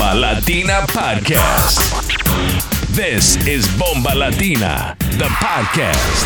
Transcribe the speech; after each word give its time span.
Bomba 0.00 0.18
Latina 0.18 0.80
podcast. 0.88 1.76
This 2.96 3.36
is 3.46 3.68
Bomba 3.78 4.14
Latina, 4.16 4.96
the 5.18 5.26
podcast. 5.26 6.24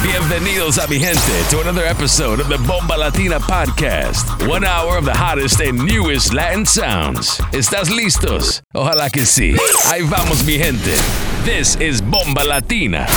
Bienvenidos 0.00 0.78
a 0.78 0.86
mi 0.88 1.00
gente 1.00 1.50
to 1.50 1.60
another 1.60 1.84
episode 1.84 2.38
of 2.38 2.48
the 2.48 2.56
Bomba 2.58 2.94
Latina 2.96 3.40
podcast. 3.40 4.46
One 4.46 4.62
hour 4.64 4.96
of 4.96 5.04
the 5.04 5.12
hottest 5.12 5.60
and 5.60 5.76
newest 5.84 6.34
Latin 6.34 6.64
sounds. 6.64 7.40
¿Estás 7.50 7.90
listos? 7.90 8.62
Ojalá 8.72 9.10
que 9.10 9.26
sí. 9.26 9.56
Ahí 9.90 10.02
vamos 10.02 10.44
mi 10.44 10.56
gente. 10.56 10.94
This 11.44 11.74
is 11.80 12.00
Bomba 12.00 12.44
Latina. 12.46 13.08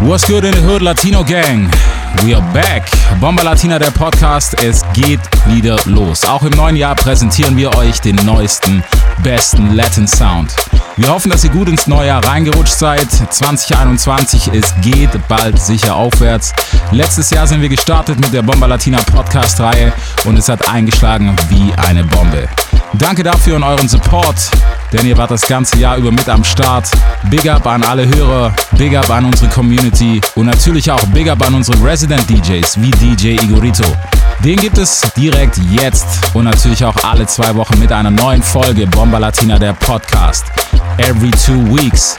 What's 0.00 0.28
good 0.28 0.44
in 0.44 0.50
the 0.50 0.60
hood, 0.60 0.82
Latino 0.82 1.22
Gang? 1.22 1.70
We 2.24 2.34
are 2.34 2.52
back. 2.54 2.90
Bomba 3.20 3.42
Latina, 3.42 3.78
der 3.78 3.90
Podcast. 3.90 4.62
Es 4.62 4.82
geht 4.94 5.20
wieder 5.46 5.76
los. 5.84 6.24
Auch 6.24 6.42
im 6.42 6.52
neuen 6.52 6.74
Jahr 6.74 6.94
präsentieren 6.94 7.54
wir 7.54 7.76
euch 7.76 8.00
den 8.00 8.16
neuesten, 8.24 8.82
besten 9.22 9.74
Latin 9.74 10.08
Sound. 10.08 10.54
Wir 10.96 11.08
hoffen, 11.08 11.30
dass 11.30 11.44
ihr 11.44 11.50
gut 11.50 11.68
ins 11.68 11.86
neue 11.86 12.06
Jahr 12.06 12.24
reingerutscht 12.24 12.72
seid. 12.72 13.10
2021, 13.10 14.48
es 14.54 14.74
geht 14.80 15.10
bald 15.28 15.60
sicher 15.60 15.96
aufwärts. 15.96 16.54
Letztes 16.92 17.28
Jahr 17.28 17.46
sind 17.46 17.60
wir 17.60 17.68
gestartet 17.68 18.18
mit 18.18 18.32
der 18.32 18.40
Bomba 18.40 18.64
Latina 18.64 19.02
Podcast-Reihe 19.02 19.92
und 20.24 20.38
es 20.38 20.48
hat 20.48 20.66
eingeschlagen 20.66 21.36
wie 21.50 21.74
eine 21.74 22.04
Bombe. 22.04 22.48
Danke 22.98 23.22
dafür 23.22 23.56
und 23.56 23.62
euren 23.62 23.88
Support, 23.88 24.36
denn 24.92 25.06
ihr 25.06 25.16
wart 25.18 25.30
das 25.30 25.46
ganze 25.46 25.78
Jahr 25.78 25.96
über 25.96 26.12
mit 26.12 26.28
am 26.28 26.44
Start. 26.44 26.88
Big 27.28 27.48
up 27.48 27.66
an 27.66 27.82
alle 27.82 28.06
Hörer, 28.06 28.54
big 28.78 28.96
up 28.96 29.10
an 29.10 29.24
unsere 29.24 29.50
Community 29.50 30.20
und 30.36 30.46
natürlich 30.46 30.90
auch 30.90 31.04
big 31.06 31.28
up 31.28 31.44
an 31.46 31.54
unsere 31.54 31.82
Resident 31.84 32.28
DJs 32.30 32.80
wie 32.80 32.90
DJ 32.90 33.42
Igorito. 33.42 33.84
Den 34.44 34.56
gibt 34.56 34.78
es 34.78 35.00
direkt 35.16 35.58
jetzt 35.70 36.06
und 36.34 36.44
natürlich 36.44 36.84
auch 36.84 36.96
alle 37.04 37.26
zwei 37.26 37.54
Wochen 37.54 37.78
mit 37.78 37.90
einer 37.90 38.10
neuen 38.10 38.42
Folge 38.42 38.86
Bomba 38.86 39.18
Latina 39.18 39.58
der 39.58 39.72
Podcast. 39.72 40.46
Every 40.98 41.30
two 41.30 41.64
weeks. 41.74 42.16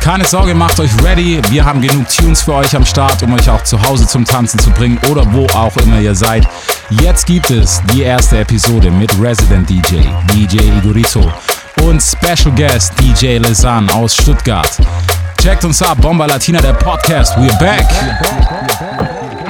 Keine 0.00 0.24
Sorge, 0.24 0.54
macht 0.54 0.80
euch 0.80 0.90
ready. 1.04 1.40
Wir 1.50 1.64
haben 1.64 1.80
genug 1.80 2.08
Tunes 2.08 2.42
für 2.42 2.54
euch 2.54 2.74
am 2.74 2.86
Start, 2.86 3.22
um 3.22 3.34
euch 3.34 3.48
auch 3.50 3.62
zu 3.64 3.80
Hause 3.82 4.06
zum 4.06 4.24
Tanzen 4.24 4.58
zu 4.58 4.70
bringen 4.70 4.98
oder 5.10 5.30
wo 5.32 5.46
auch 5.54 5.76
immer 5.76 6.00
ihr 6.00 6.14
seid. 6.14 6.48
Jetzt 7.02 7.26
gibt 7.26 7.50
es 7.50 7.82
die 7.92 8.02
erste 8.02 8.38
Episode 8.38 8.90
mit 8.90 9.10
Resident 9.20 9.68
DJ, 9.68 10.00
DJ 10.34 10.58
Igorito 10.78 11.30
und 11.82 12.02
Special 12.02 12.54
Guest 12.56 12.94
DJ 13.00 13.36
Lezan 13.36 13.88
aus 13.90 14.14
Stuttgart. 14.14 14.78
Checkt 15.40 15.64
uns 15.64 15.82
ab, 15.82 15.98
Bomba 16.00 16.26
Latina, 16.26 16.60
der 16.60 16.72
Podcast. 16.74 17.36
We're 17.36 17.58
back. 17.58 17.86
Burn 17.88 19.49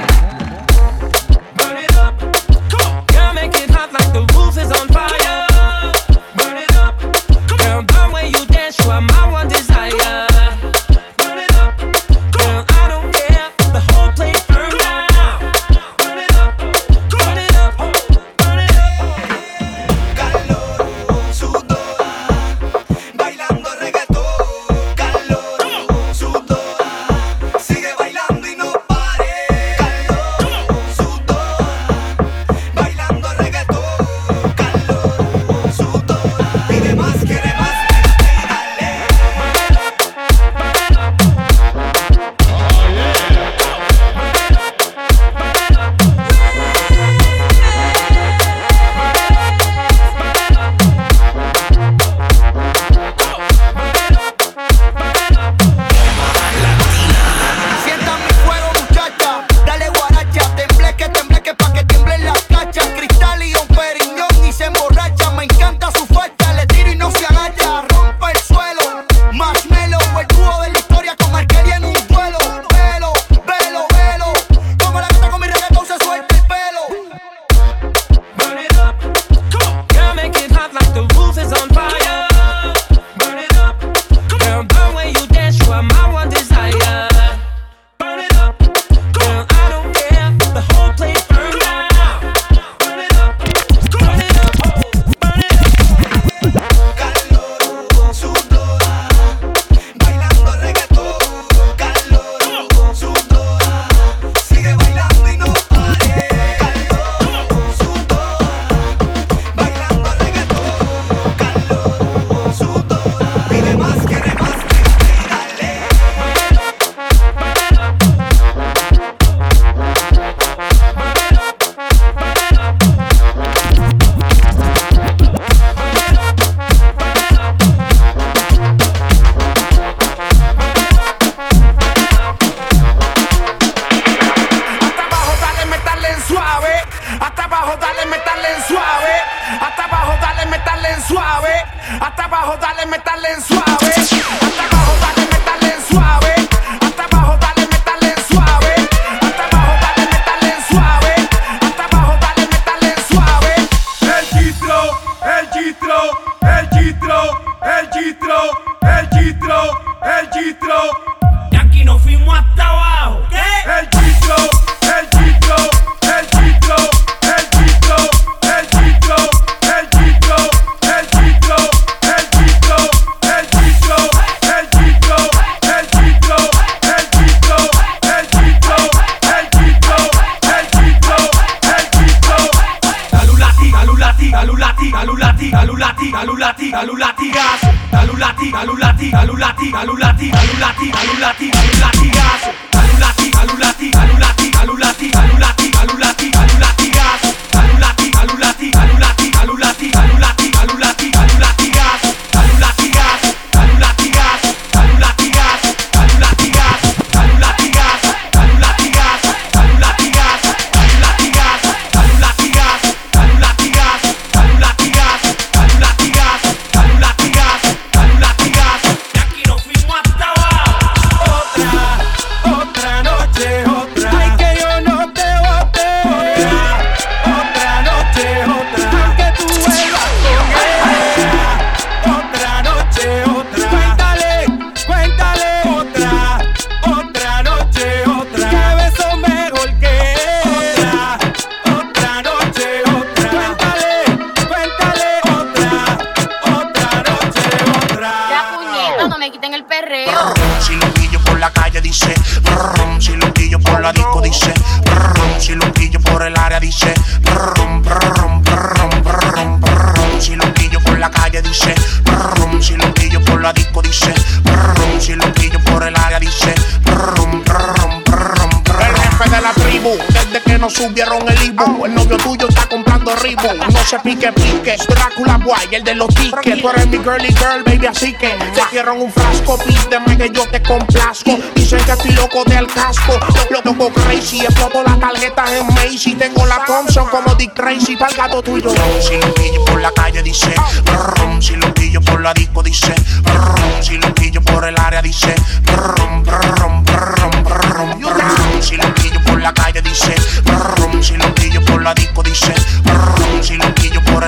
pique, 274.20 274.32
pique, 274.32 274.76
Drácula 274.88 275.38
Boy, 275.38 275.74
el 275.74 275.82
de 275.82 275.94
los 275.94 276.08
tickets. 276.14 276.60
Tú 276.60 276.68
eres 276.68 276.86
mi 276.88 276.98
girly 276.98 277.28
girl, 277.34 277.62
baby, 277.64 277.86
así 277.86 278.12
que 278.12 278.28
te 278.28 278.60
quiero 278.70 278.94
en 278.94 279.02
un 279.02 279.12
frasco, 279.12 279.58
pídeme 279.58 280.16
que 280.16 280.30
yo 280.30 280.46
te 280.48 280.62
complazco. 280.62 281.38
Dicen 281.54 281.82
que 281.84 281.92
estoy 281.92 282.12
loco 282.12 282.44
del 282.44 282.66
casco, 282.66 283.18
lo 283.50 283.60
loco 283.62 283.90
crazy, 283.90 284.40
exploto 284.40 284.82
las 284.82 284.98
tarjetas 285.00 285.50
en 285.52 285.66
Macy. 285.68 286.14
Tengo 286.14 286.44
la 286.46 286.64
Thompson 286.66 287.08
como 287.08 287.34
Dick 287.34 287.54
Tracy, 287.54 287.96
pa'l 287.96 288.14
gato 288.14 288.42
tuyo. 288.42 288.70
Si 289.00 289.16
lo 289.16 289.34
pillo 289.34 289.64
por 289.64 289.80
la 289.80 289.90
calle 289.92 290.22
dice, 290.22 290.54
brum, 290.84 291.40
si 291.40 291.56
lo 291.56 291.72
pillo 291.74 292.00
por 292.00 292.20
la 292.20 292.34
disco 292.34 292.62
dice, 292.62 292.94
brum, 293.22 293.82
si 293.82 293.96
lo 293.96 294.14
pillo 294.14 294.42
por 294.42 294.66
el 294.66 294.78
área 294.78 295.00
dice, 295.00 295.34
brum, 295.62 296.22
brum, 296.22 296.84
brum, 296.84 297.44
brum, 297.44 298.00
brum, 298.00 298.62
si 298.62 298.76
lo 298.76 298.94
pillo 298.94 299.20
por 299.24 299.40
la 299.40 299.52
calle 299.54 299.80
dice, 299.80 300.14
brum, 300.44 301.02
si 301.02 301.16
lo 301.16 301.34
pillo 301.34 301.64
por 301.64 301.82
la 301.82 301.94
disco 301.94 302.22
dice, 302.22 302.54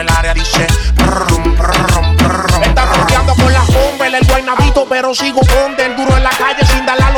el 0.03 0.09
área 0.11 0.35
dice, 0.35 0.67
brum, 0.97 1.57
brum, 1.57 2.17
brum. 2.17 2.63
Está 2.65 2.87
rodeando 2.87 3.35
con 3.35 3.53
la 3.53 3.61
bomba, 3.61 4.07
el 4.07 4.27
guaynabito, 4.27 4.87
pero 4.89 5.15
sigo 5.15 5.41
con 5.41 5.79
el 5.79 5.97
duro 5.97 6.17
en 6.17 6.25
la 6.25 6.31
calle 6.31 6.67
sin 6.67 6.85
darle 6.85 7.05
a 7.05 7.11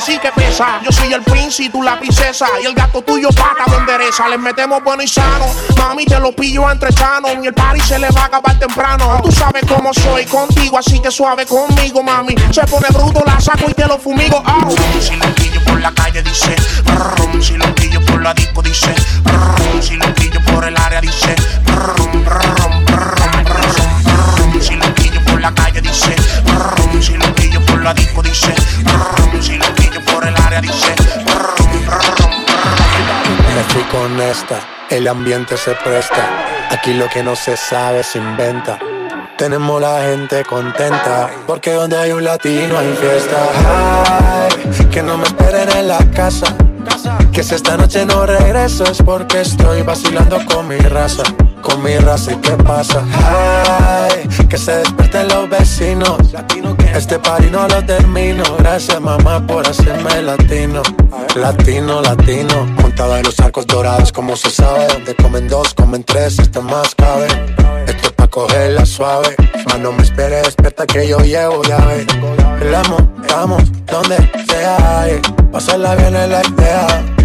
nombre 0.00 0.12
sí 0.12 0.18
que 0.18 0.30
pesa, 0.32 0.80
yo 0.82 0.90
soy 0.92 1.12
el 1.12 1.22
príncipe, 1.22 1.64
y 1.64 1.68
tú 1.68 1.82
la 1.82 1.98
princesa, 1.98 2.46
y 2.62 2.66
el 2.66 2.74
gato 2.74 3.02
tuyo 3.02 3.28
pata 3.30 3.70
de 3.70 3.76
endereza. 3.76 4.28
Les 4.28 4.38
metemos 4.38 4.82
bueno 4.82 5.02
y 5.02 5.08
sano, 5.08 5.46
mami 5.76 6.04
te 6.04 6.18
lo 6.18 6.32
pillo 6.32 6.70
entre 6.70 6.92
chanos, 6.92 7.32
y 7.42 7.46
el 7.46 7.54
party 7.54 7.80
se 7.80 7.98
le 7.98 8.08
va 8.10 8.22
a 8.22 8.24
acabar 8.26 8.58
temprano. 8.58 9.20
Tú 9.22 9.30
sabes 9.32 9.62
cómo 9.68 9.92
soy 9.92 10.24
contigo, 10.26 10.78
así 10.78 11.00
que 11.00 11.10
suave 11.10 11.46
conmigo, 11.46 12.02
mami. 12.02 12.34
Se 12.50 12.62
pone 12.66 12.88
bruto, 12.90 13.22
la 13.26 13.40
saco 13.40 13.68
y 13.68 13.74
te 13.74 13.86
lo 13.86 13.98
fumigo. 13.98 14.42
Oh. 14.46 14.70
Si 15.00 15.16
lo 15.16 15.34
pillo 15.34 15.62
por 15.64 15.80
la 15.80 15.92
calle 15.92 16.22
dice, 16.22 16.54
brum, 16.84 17.42
si 17.42 17.56
lo 17.56 17.74
pillo 17.74 18.00
por 18.06 18.22
la 18.22 18.34
disco 18.34 18.62
dice, 18.62 18.94
brum, 19.22 19.82
si 19.82 19.96
lo 19.96 20.14
pillo 20.14 20.40
por 20.52 20.64
el 20.64 20.76
área 20.76 21.00
dice, 21.00 21.34
brum, 21.64 22.24
brum, 22.24 22.84
brum, 22.84 24.60
si 24.60 24.74
lo 24.76 24.94
pillo 24.94 25.20
por 25.24 25.40
la 25.40 25.52
calle 25.52 25.80
dice, 25.80 26.14
brum, 26.44 27.02
si 27.02 27.16
lo 27.16 27.34
pillo 27.34 27.64
por 27.66 27.82
la 27.82 27.94
disco 27.94 28.22
dice, 28.22 28.54
Me 33.54 33.62
fui 33.68 33.82
con 33.84 34.20
esta, 34.20 34.60
el 34.90 35.08
ambiente 35.08 35.56
se 35.56 35.74
presta. 35.76 36.68
Aquí 36.70 36.92
lo 36.94 37.08
que 37.08 37.22
no 37.22 37.34
se 37.34 37.56
sabe 37.56 38.02
se 38.02 38.18
inventa. 38.18 38.78
Tenemos 39.38 39.80
la 39.80 40.02
gente 40.02 40.44
contenta, 40.44 41.30
porque 41.46 41.72
donde 41.72 41.96
hay 41.96 42.12
un 42.12 42.24
latino 42.24 42.78
hay 42.78 42.94
fiesta. 42.94 43.38
Que 44.90 45.02
no 45.02 45.16
me 45.16 45.24
esperen 45.24 45.70
en 45.76 45.88
la 45.88 45.98
casa. 46.14 46.54
Que 47.32 47.44
si 47.44 47.54
esta 47.54 47.76
noche 47.76 48.04
no 48.04 48.26
regreso 48.26 48.84
es 48.84 49.00
porque 49.02 49.42
estoy 49.42 49.82
vacilando 49.82 50.44
con 50.46 50.66
mi 50.68 50.76
raza. 50.76 51.22
Con 51.62 51.82
mi 51.82 51.96
raza 51.96 52.32
y 52.32 52.36
qué 52.36 52.50
pasa. 52.52 53.04
Ay, 53.12 54.28
que 54.48 54.58
se 54.58 54.76
despierten 54.76 55.28
los 55.28 55.48
vecinos. 55.48 56.18
Este 56.94 57.18
party 57.18 57.50
no 57.50 57.68
lo 57.68 57.84
termino. 57.84 58.42
Gracias 58.58 59.00
mamá 59.00 59.46
por 59.46 59.66
hacerme 59.66 60.22
latino. 60.22 60.82
Latino, 61.36 62.02
latino. 62.02 62.66
Montado 62.82 63.16
en 63.16 63.22
los 63.22 63.38
arcos 63.40 63.66
dorados 63.66 64.12
como 64.12 64.34
se 64.36 64.50
sabe. 64.50 64.88
Donde 64.88 65.14
comen 65.14 65.48
dos, 65.48 65.72
comen 65.74 66.02
tres, 66.02 66.38
este 66.38 66.60
más 66.60 66.94
cabe. 66.96 67.26
Esto 67.86 68.08
es 68.08 68.12
pa' 68.12 68.26
cogerla 68.26 68.84
suave. 68.84 69.36
Mas 69.66 69.78
no 69.78 69.92
me 69.92 70.02
espere, 70.02 70.42
despierta 70.42 70.84
que 70.84 71.06
yo 71.06 71.18
llevo 71.18 71.62
llave. 71.62 72.06
La 72.70 72.82
montamos 72.84 73.62
donde 73.86 74.16
sea. 74.48 75.06
Pasarla 75.52 75.94
bien 75.94 76.16
es 76.16 76.28
la 76.28 76.42
idea. 76.42 77.19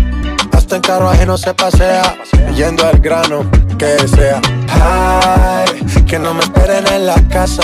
En 0.76 0.82
carruaje 0.82 1.26
no 1.26 1.38
se 1.38 1.54
pasea. 1.54 2.18
Yendo 2.54 2.86
al 2.86 3.00
grano, 3.00 3.50
que 3.78 3.98
sea. 4.10 4.42
Ay, 4.68 5.82
que 6.06 6.20
no 6.20 6.34
me 6.34 6.42
esperen 6.42 6.86
en 6.88 7.06
la 7.06 7.16
casa. 7.30 7.64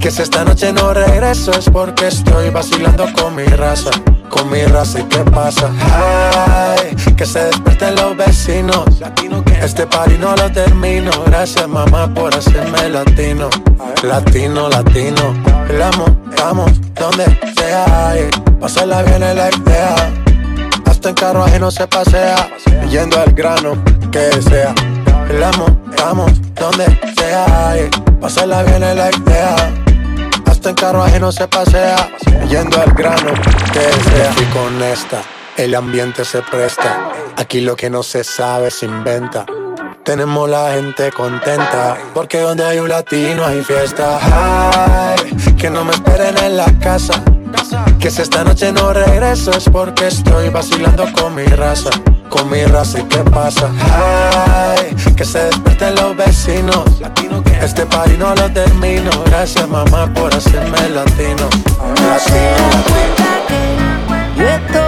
Que 0.00 0.10
si 0.10 0.22
esta 0.22 0.44
noche 0.44 0.72
no 0.72 0.92
regreso 0.92 1.52
es 1.52 1.70
porque 1.70 2.08
estoy 2.08 2.50
vacilando 2.50 3.06
con 3.12 3.36
mi 3.36 3.44
raza. 3.44 3.90
Con 4.28 4.50
mi 4.50 4.64
raza 4.64 4.98
y 5.00 5.04
qué 5.04 5.18
pasa. 5.20 5.70
Ay, 5.80 6.96
que 7.16 7.24
se 7.24 7.44
despierten 7.44 7.94
los 7.94 8.16
vecinos. 8.16 8.84
Este 9.62 9.86
party 9.86 10.18
no 10.18 10.34
lo 10.34 10.50
termino. 10.50 11.12
Gracias 11.26 11.68
mamá 11.68 12.12
por 12.12 12.34
hacerme 12.34 12.88
latino. 12.88 13.48
Latino, 14.02 14.68
latino. 14.68 15.32
La 15.78 15.92
montamos 15.92 16.72
donde 16.94 17.24
sea. 17.56 18.16
eh. 18.16 18.30
Pasarla 18.60 19.02
bien 19.02 19.22
es 19.22 19.36
la 19.36 19.48
idea. 19.48 20.12
Hasta 21.06 21.20
en 21.20 21.28
carruaje 21.28 21.60
no 21.60 21.70
se 21.70 21.86
pasea. 21.86 22.48
Yendo 22.90 23.20
al 23.20 23.32
grano, 23.32 23.80
que 24.10 24.42
sea. 24.42 24.74
La 25.38 25.52
montamos 25.52 26.32
donde 26.56 26.84
sea. 27.16 27.76
eh. 27.76 27.88
Pasarla 28.20 28.64
bien 28.64 28.82
es 28.82 28.96
la 28.96 29.10
idea. 29.10 29.54
Hasta 30.46 30.70
en 30.70 30.74
carruaje 30.74 31.20
no 31.20 31.30
se 31.30 31.46
pasea. 31.46 32.10
Yendo 32.48 32.82
al 32.82 32.90
grano, 32.90 33.32
que 33.72 34.10
sea. 34.10 34.32
Y 34.42 34.44
con 34.52 34.82
esta, 34.82 35.22
el 35.56 35.76
ambiente 35.76 36.24
se 36.24 36.42
presta. 36.42 37.12
Aquí 37.36 37.60
lo 37.60 37.76
que 37.76 37.88
no 37.88 38.02
se 38.02 38.24
sabe 38.24 38.72
se 38.72 38.86
inventa. 38.86 39.46
Tenemos 40.02 40.50
la 40.50 40.72
gente 40.72 41.12
contenta, 41.12 41.98
porque 42.14 42.40
donde 42.40 42.64
hay 42.64 42.80
un 42.80 42.88
latino 42.88 43.46
hay 43.46 43.62
fiesta. 43.62 44.18
Ay, 45.14 45.36
que 45.56 45.70
no 45.70 45.84
me 45.84 45.92
esperen 45.92 46.36
en 46.38 46.56
la 46.56 46.66
casa. 46.80 47.22
Que 48.06 48.12
si 48.12 48.22
esta 48.22 48.44
noche 48.44 48.70
no 48.70 48.92
regreso 48.92 49.50
es 49.50 49.68
porque 49.68 50.06
estoy 50.06 50.48
vacilando 50.48 51.12
con 51.12 51.34
mi 51.34 51.42
raza. 51.42 51.90
Con 52.28 52.48
mi 52.48 52.62
raza 52.64 53.00
y 53.00 53.02
qué 53.02 53.18
pasa. 53.18 53.68
Ay, 53.80 54.94
que 55.16 55.24
se 55.24 55.40
despierten 55.46 55.96
los 55.96 56.16
vecinos. 56.16 56.84
Este 57.60 57.84
party 57.84 58.16
no 58.16 58.32
lo 58.32 58.48
termino. 58.52 59.10
Gracias 59.24 59.68
mamá 59.68 60.06
por 60.14 60.32
hacerme 60.32 60.88
latino. 60.90 61.48
Latino, 62.00 62.70
latino. 63.18 64.36
Yo 64.36 64.48
estoy 64.50 64.85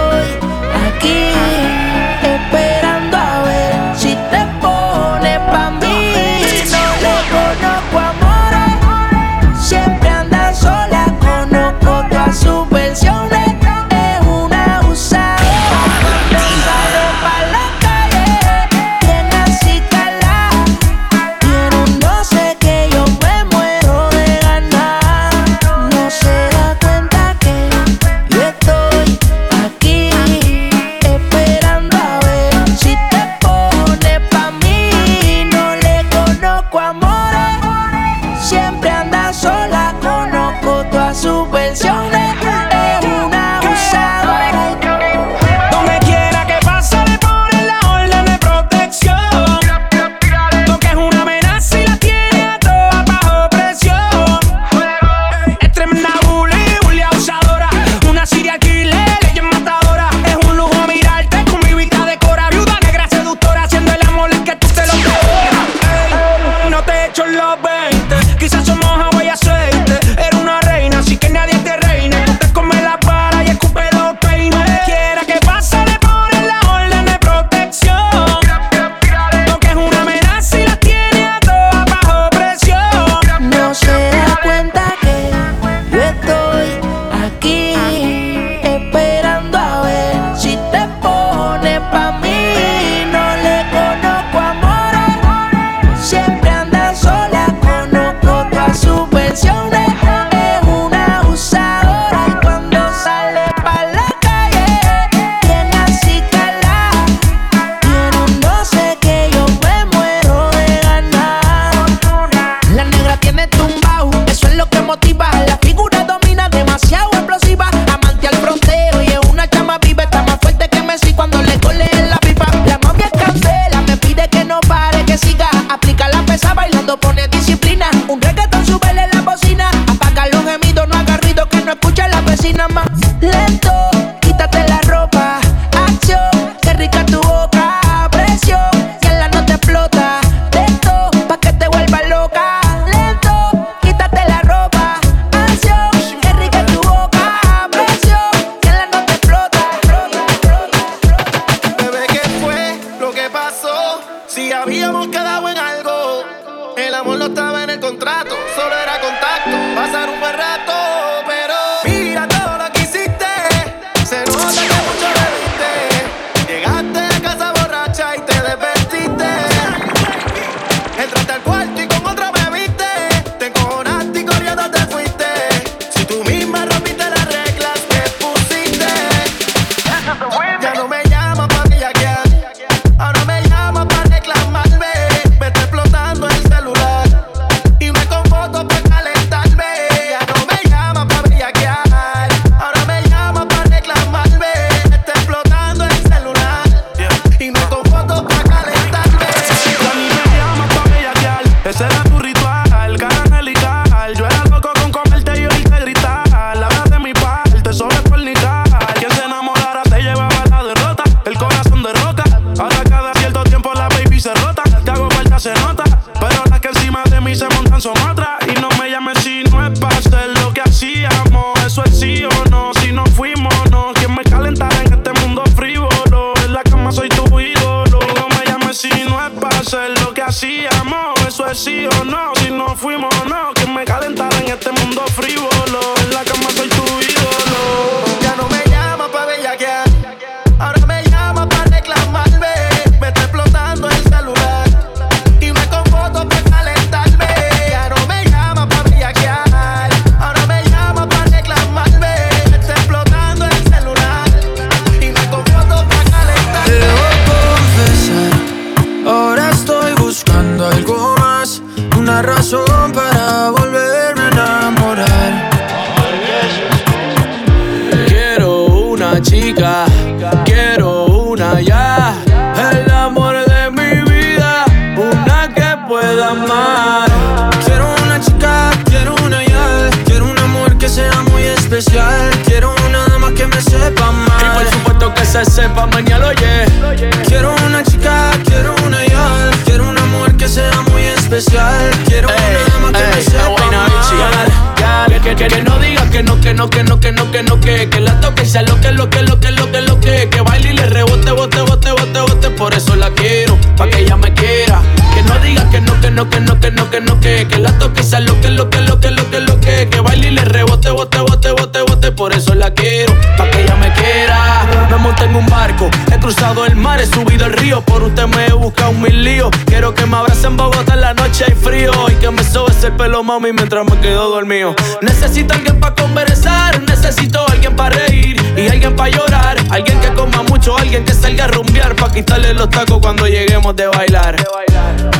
pelo, 322.99 323.23
mami, 323.23 323.53
mientras 323.53 323.85
me 323.89 323.97
quedo 324.01 324.29
dormido. 324.29 324.75
Necesito 325.01 325.53
alguien 325.53 325.79
para 325.79 325.95
conversar, 325.95 326.81
necesito 326.81 327.47
alguien 327.47 327.73
para 327.73 327.95
reír 327.95 328.35
y 328.57 328.67
alguien 328.67 328.93
para 328.93 329.09
llorar. 329.09 329.55
Alguien 329.69 329.97
que 330.01 330.09
coma 330.09 330.43
mucho, 330.43 330.77
alguien 330.77 331.05
que 331.05 331.13
salga 331.13 331.45
a 331.45 331.47
rumbear 331.47 331.95
para 331.95 332.11
quitarle 332.11 332.53
los 332.53 332.69
tacos 332.69 332.99
cuando 332.99 333.25
lleguemos 333.25 333.73
de 333.77 333.87
bailar. 333.87 334.35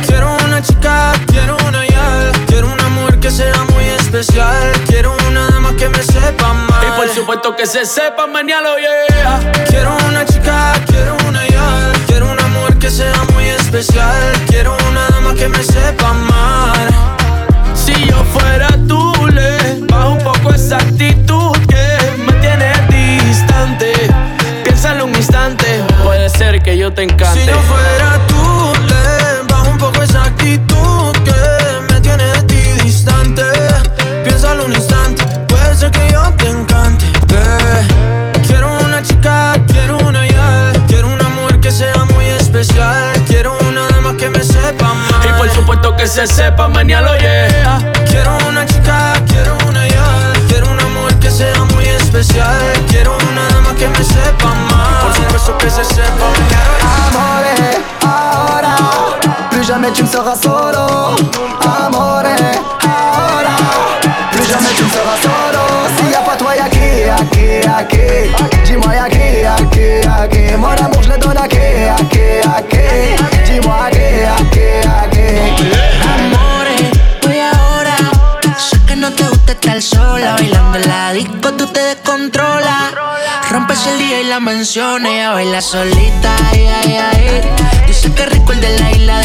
Quiero 0.06 0.36
una 0.44 0.60
chica, 0.60 1.12
quiero 1.28 1.56
una 1.66 1.86
yal, 1.86 2.32
quiero 2.48 2.70
una 2.70 2.88
mujer 2.90 3.18
que 3.18 3.30
sea 3.30 3.64
muy 3.72 3.84
especial. 3.84 4.72
Quiero 4.86 5.16
una 5.28 5.48
dama 5.48 5.74
que 5.74 5.88
me 5.88 6.02
sepa 6.02 6.52
mal. 6.52 6.84
Y 6.86 6.98
por 6.98 7.08
supuesto 7.08 7.56
que 7.56 7.66
se 7.66 7.86
sepa, 7.86 8.26
mañana, 8.26 8.68
yeah. 8.76 9.52
Quiero 9.70 9.96
una 10.06 10.26
chica, 10.26 10.74
quiero 10.86 11.16
una 11.26 11.48
yal, 11.48 11.92
quiero 12.06 12.30
una 12.30 12.46
mujer 12.48 12.76
que 12.76 12.90
sea 12.90 13.24
muy 13.32 13.48
especial. 13.48 14.20
Quiero 14.48 14.76
una 14.90 15.08
dama 15.08 15.34
que 15.34 15.48
me 15.48 15.62
sepa 15.64 16.12
mal 16.12 17.19
si 17.94 18.06
yo 18.06 18.24
fuera 18.24 18.68
tú, 18.86 19.12
le 19.32 19.80
bajo 19.88 20.10
un 20.12 20.18
poco 20.18 20.54
esa 20.54 20.76
actitud 20.76 21.52
que 21.68 21.86
me 22.24 22.32
tiene 22.34 22.72
distante. 22.88 23.92
Piénsalo 24.64 25.06
un 25.06 25.14
instante, 25.14 25.66
puede 26.04 26.28
ser 26.30 26.62
que 26.62 26.76
yo 26.76 26.92
te 26.92 27.02
encante. 27.02 27.40
Si 27.40 27.46
yo 27.46 27.58
fuera 27.62 28.18
tú, 28.28 28.29
puesto 45.70 45.94
que 45.94 46.04
se 46.08 46.26
sepa, 46.26 46.66
manialo, 46.66 47.16
yeah. 47.18 47.78
Quiero 48.10 48.36
una 48.48 48.66
chica, 48.66 49.12
quiero 49.28 49.56
una 49.68 49.86
ya. 49.86 50.32
Quiero 50.48 50.68
un 50.68 50.80
amor 50.80 51.14
que 51.20 51.30
sea 51.30 51.62
muy 51.72 51.86
especial. 51.86 52.60
Quiero 52.88 53.16
una 53.30 53.46
dama 53.50 53.72
que 53.76 53.88
me 53.88 54.02
sepa 54.02 54.52
más. 54.68 55.04
Por 55.04 55.14
supuesto 55.14 55.58
que 55.58 55.70
se 55.70 55.84
sepa, 55.84 56.26
Amore, 57.06 57.78
ahora. 58.04 58.74
Plus 59.50 59.68
jamais 59.68 59.92
tu 59.92 60.02
me 60.02 60.08
seras 60.08 60.40
solo. 60.40 61.14
Amore. 61.60 62.69
te 81.72 81.80
descontrola. 81.80 82.90
Rompes 83.50 83.86
el 83.86 83.98
día 83.98 84.20
y 84.20 84.24
la 84.24 84.40
menciona, 84.40 85.08
ella 85.08 85.30
baila 85.32 85.60
solita. 85.60 86.36
Ay, 86.50 86.66
ay, 86.66 86.96
ay. 86.96 87.40
Dice 87.86 88.12
que 88.12 88.26
rico 88.26 88.52
el 88.52 88.60
de 88.60 88.78
la 88.78 88.90
isla 88.92 89.19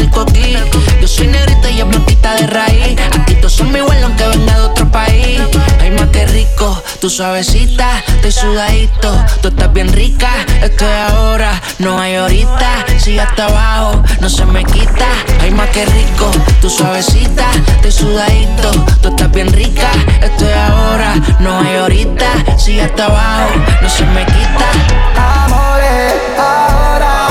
Tu 7.05 7.11
suavecita, 7.11 8.01
estoy 8.07 8.31
sudadito. 8.31 9.13
Tú 9.39 9.49
estás 9.49 9.71
bien 9.71 9.93
rica, 9.93 10.31
estoy 10.63 10.91
ahora. 10.91 11.61
No 11.77 11.99
hay 11.99 12.15
ahorita, 12.15 12.83
si 12.97 13.19
hasta 13.19 13.45
abajo, 13.45 14.01
no 14.21 14.27
se 14.27 14.43
me 14.43 14.65
quita. 14.65 15.05
Hay 15.39 15.51
más 15.51 15.69
que 15.69 15.85
rico. 15.85 16.31
Tu 16.61 16.67
suavecita, 16.67 17.45
estoy 17.75 17.91
sudadito. 17.91 18.71
Tú 19.03 19.09
estás 19.09 19.31
bien 19.31 19.53
rica, 19.53 19.91
estoy 20.19 20.51
ahora. 20.51 21.13
No 21.41 21.59
hay 21.59 21.75
ahorita, 21.75 22.57
si 22.57 22.79
hasta 22.79 23.05
abajo, 23.05 23.51
no 23.83 23.87
se 23.87 24.03
me 24.05 24.25
quita. 24.25 24.67
Amore, 25.15 26.11
ahora, 26.39 27.27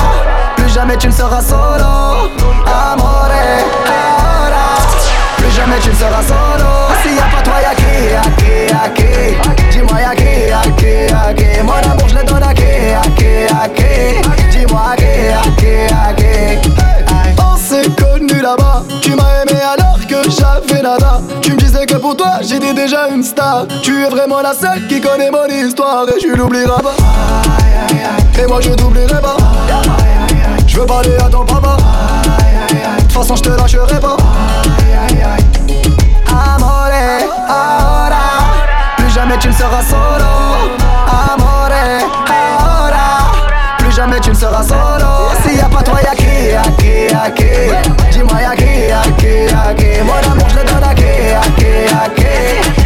plus 0.55 0.73
jamais 0.73 0.97
tu 0.99 1.07
ne 1.07 1.13
seras 1.13 1.45
solo. 1.47 2.31
Amore, 2.65 3.59
ahora. 3.89 4.14
jamais 5.55 5.79
tu 5.79 5.89
ne 5.89 5.95
seras 5.95 6.21
solo 6.21 6.69
S'il 7.01 7.15
y 7.15 7.19
a 7.19 7.23
pas 7.23 7.41
toi 7.41 7.53
y'a 7.61 7.73
qui, 7.75 7.83
y'a 8.13 8.21
qui, 8.37 8.73
y'a 8.73 8.89
qui. 8.89 9.71
Dis-moi 9.71 10.01
y'a 10.01 10.15
qui, 10.15 10.49
y'a 10.49 10.61
qui, 10.77 10.91
y'a 11.11 11.33
qui. 11.33 11.63
Mon 11.63 11.73
amour 11.73 12.07
je 12.09 12.15
le 12.15 12.23
donne 12.23 12.43
à 12.43 12.53
qui, 12.53 12.63
y'a 12.63 13.01
qui, 13.15 13.25
y'a 13.49 13.67
qui. 13.69 14.57
Dis-moi 14.57 14.81
y'a 14.97 15.41
qui, 15.57 15.65
y'a 15.65 16.13
qui, 16.13 16.61
qui. 16.61 16.69
On 17.41 17.57
s'est 17.57 17.89
connus 17.91 18.41
là-bas. 18.41 18.83
Tu 19.01 19.15
m'as 19.15 19.43
aimé 19.43 19.59
alors 19.61 19.99
que 20.07 20.29
j'avais 20.29 20.81
nada. 20.81 21.21
Tu 21.41 21.53
me 21.53 21.57
disais 21.57 21.85
que 21.85 21.95
pour 21.95 22.15
toi 22.17 22.39
j'étais 22.41 22.73
déjà 22.73 23.07
une 23.09 23.23
star. 23.23 23.65
Tu 23.81 24.03
es 24.03 24.09
vraiment 24.09 24.41
la 24.41 24.53
seule 24.53 24.85
qui 24.87 24.99
connaît 24.99 25.31
mon 25.31 25.45
histoire 25.47 26.05
Et 26.15 26.19
tu 26.19 26.35
l'oublieras 26.35 26.81
pas. 26.81 26.95
Et 28.41 28.45
moi 28.47 28.59
je 28.61 28.71
t'oublierai 28.71 29.21
pas. 29.21 29.37
Je 30.67 30.79
veux 30.79 30.85
parler 30.85 31.15
à 31.17 31.29
ton 31.29 31.45
papa. 31.45 31.77
De 32.97 33.01
toute 33.03 33.11
façon 33.11 33.35
je 33.35 33.43
te 33.43 33.49
lâcherai 33.49 33.99
pas. 33.99 34.17
Jamais 39.25 39.39
tu 39.39 39.47
ne 39.47 39.53
seras 39.53 39.81
solo. 39.81 40.77
Amore, 41.07 41.71
ahora. 42.29 43.31
Plus 43.79 43.91
jamais 43.91 44.19
tu 44.19 44.29
ne 44.29 44.35
seras 44.35 44.63
solo. 44.63 45.29
S'il 45.43 45.57
y 45.57 45.61
a 45.61 45.65
pas 45.65 45.81
toi, 45.81 45.99
y'a 46.03 46.15
qui, 46.15 46.51
y'a 46.51 46.61
qui, 46.77 47.11
y'a 47.11 47.31
qui? 47.31 48.11
Dis-moi 48.11 48.41
y'a 48.41 48.55
qui, 48.55 48.87
y'a 48.87 49.01
qui, 49.17 49.51
y'a 49.51 49.73
qui? 49.73 50.01
Mon 50.03 50.31
amour, 50.31 50.47
je 50.49 50.59
le 50.59 50.63
donne 50.65 50.83
à 50.83 50.93
qui, 50.93 51.03
à 51.03 51.41
qui, 51.57 51.93
à 51.93 52.09
qui? 52.09 52.84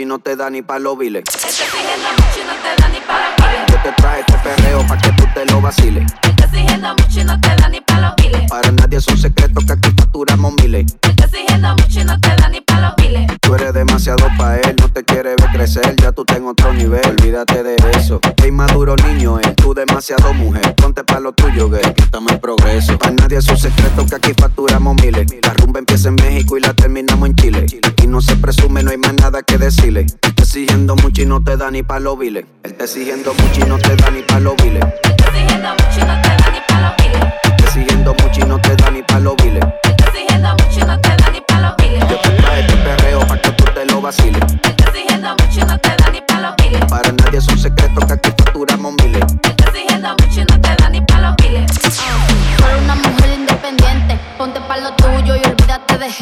Y 0.00 0.04
no 0.06 0.18
te 0.18 0.36
da 0.36 0.48
ni 0.48 0.62
pa' 0.62 0.78
los 0.78 0.96
biles. 0.96 1.22
Él 1.26 1.40
te 1.40 1.50
siguiendo 1.50 2.08
mucho 2.16 2.40
y 2.40 2.46
no 2.46 2.54
te 2.62 2.82
da 2.82 2.88
ni 2.88 3.00
pa' 3.00 3.20
los 3.20 3.36
biles. 3.36 3.66
Yo 3.68 3.82
te 3.82 3.92
traje 3.92 4.20
este 4.20 4.38
perreo 4.38 4.86
pa' 4.86 4.98
que 4.98 5.12
tú 5.12 5.24
te 5.34 5.46
lo 5.46 5.60
vaciles. 5.60 6.12
Él 6.22 6.36
te 6.36 6.48
siguiendo 6.48 6.88
mucho 6.96 7.20
y 7.20 7.24
no 7.24 7.40
te 7.40 7.48
da 7.48 7.68
ni 7.68 7.80
pa' 7.80 8.00
los 8.00 8.16
biles. 8.16 8.50
Para 8.50 8.72
nadie 8.72 8.98
es 8.98 9.06
un 9.08 9.18
secreto 9.18 9.60
que 9.66 9.72
aquí 9.72 9.90
facturamos 9.96 10.54
miles. 10.62 10.86
Él 11.02 11.16
te 11.16 11.28
siguiendo 11.28 11.74
mucho 11.74 12.00
y 12.00 12.04
no 12.04 12.20
te 12.20 12.28
da 12.28 12.48
ni 12.48 12.60
pa' 12.60 12.80
los 12.80 12.96
biles. 12.96 13.26
Tú 13.40 13.54
eres 13.54 13.74
demasiado 13.74 14.26
pa' 14.38 14.56
él, 14.56 14.76
no 14.80 14.88
te 14.88 15.04
quiere 15.04 15.30
ver 15.36 15.50
crecer, 15.52 15.94
ya 15.96 16.12
tú 16.12 16.24
tengo 16.24 16.54
olvídate 16.86 17.62
de 17.62 17.76
eso. 17.96 18.20
Qué 18.36 18.48
inmaduro 18.48 18.96
niño 18.96 19.38
es, 19.38 19.54
tú 19.56 19.74
demasiado 19.74 20.32
mujer, 20.34 20.74
ponte 20.74 21.04
pa' 21.04 21.20
lo 21.20 21.32
tuyo, 21.32 21.68
gay, 21.70 21.82
que 21.94 22.02
estamos 22.02 22.32
en 22.32 22.40
progreso. 22.40 22.98
Para 22.98 23.12
nadie 23.12 23.38
es 23.38 23.48
un 23.48 23.56
secreto 23.56 24.04
que 24.06 24.16
aquí 24.16 24.32
facturamos 24.38 24.96
miles. 25.02 25.26
La 25.42 25.54
rumba 25.54 25.78
empieza 25.78 26.08
en 26.08 26.16
México 26.16 26.56
y 26.56 26.60
la 26.60 26.74
terminamos 26.74 27.28
en 27.28 27.36
Chile. 27.36 27.66
Aquí 27.86 28.06
no 28.06 28.20
se 28.20 28.36
presume, 28.36 28.82
no 28.82 28.90
hay 28.90 28.98
más 28.98 29.14
nada 29.14 29.42
que 29.42 29.58
decirle. 29.58 30.06
Él 30.22 30.34
te 30.34 30.44
siguiendo 30.44 30.96
mucho 30.96 31.22
y 31.22 31.26
no 31.26 31.42
te 31.42 31.56
da 31.56 31.70
ni 31.70 31.82
pa' 31.82 32.00
los 32.00 32.18
biles. 32.18 32.44
Él 32.64 32.74
te 32.74 32.86
siguiendo 32.86 33.32
mucho 33.34 33.60
y 33.60 33.68
no 33.68 33.78
te 33.78 33.96
da 33.96 34.10
ni 34.10 34.22
pa' 34.22 34.40
los 34.40 34.56
biles. 34.56 34.84
Él 35.04 35.16
te 35.16 35.24
siguiendo 35.30 35.68
mucho 35.70 36.00
y 36.00 36.04
no 36.04 36.20
te 36.20 36.36
da 36.36 36.50
ni 36.50 36.60
pa' 36.62 36.80
los 36.80 36.96
biles. 36.96 37.24
Él 37.44 37.56
te 37.56 37.70
siguiendo 37.70 38.14
mucho 38.14 38.40
y 38.40 38.44
no 38.44 38.60
te 38.60 38.76
da 38.76 38.90
ni 38.90 39.02
pa' 39.02 39.20
los 39.20 39.36
biles. 39.36 39.64
Él 39.84 39.96
te 39.96 40.10
siguiendo 40.12 40.54
mucho 40.54 40.80
y 40.80 40.84
no 40.84 41.00
te 41.00 41.16
da 41.16 41.30
ni 41.30 41.40
pa' 41.40 41.60
los 41.60 41.76
biles. 41.76 42.08
Yo 42.10 42.16
te 42.18 42.30
traje 42.30 42.60
este 42.60 42.76
perreo 42.76 43.20
pa' 43.26 43.40
que 43.40 43.50
tú 43.50 43.64
te 43.72 43.86
lo 43.86 44.00
vaciles. 44.00 44.41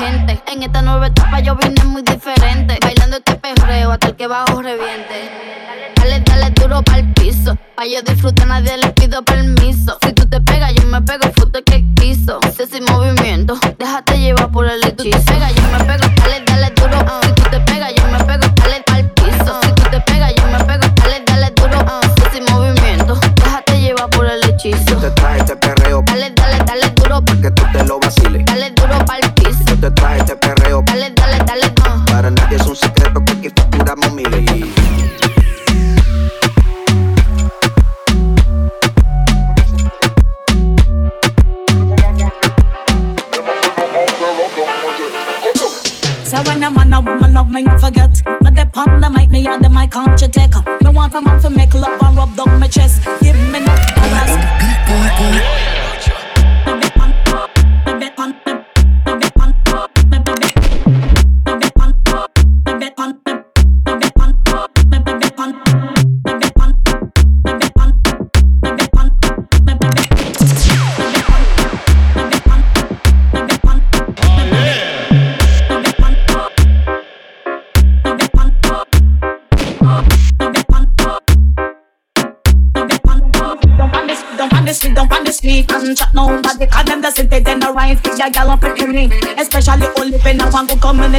En 0.02 0.62
esta 0.62 0.80
nueva 0.80 1.08
etapa 1.08 1.40
yo 1.40 1.54
vine 1.56 1.84
muy 1.84 2.00
diferente, 2.00 2.78
bailando 2.80 3.18
este 3.18 3.34
perreo 3.34 3.92
hasta 3.92 4.08
el 4.08 4.16
que 4.16 4.26
bajo 4.26 4.62
reviente. 4.62 5.30
Dale, 5.96 6.20
dale 6.20 6.50
duro 6.52 6.82
pa'l 6.82 7.04
piso, 7.12 7.54
pa' 7.76 7.84
yo 7.84 8.00
disfrutar 8.00 8.46
nadie 8.46 8.78
le 8.78 8.88
pido 8.92 9.22
permiso. 9.22 9.98
Si 10.02 10.12
tú 10.14 10.26
te 10.26 10.40
pegas 10.40 10.72
yo 10.72 10.86
me 10.86 11.02
pego, 11.02 11.30
fruto 11.34 11.62
que 11.64 11.84
quiso. 11.96 12.40
Sé 12.56 12.66
sin 12.66 12.84
movimiento, 12.84 13.58
déjate 13.78 14.18
llevar 14.18 14.50
por 14.50 14.66
el 14.66 14.82
hechizo. 14.82 15.18
Tú 15.18 15.26
te 15.26 15.32
pegas 15.32 15.54
yo 15.54 15.62
me 15.70 15.84
pego, 15.84 16.10
dale, 16.16 16.44
dale 16.46 16.70
duro. 16.70 17.20
Si 17.22 17.39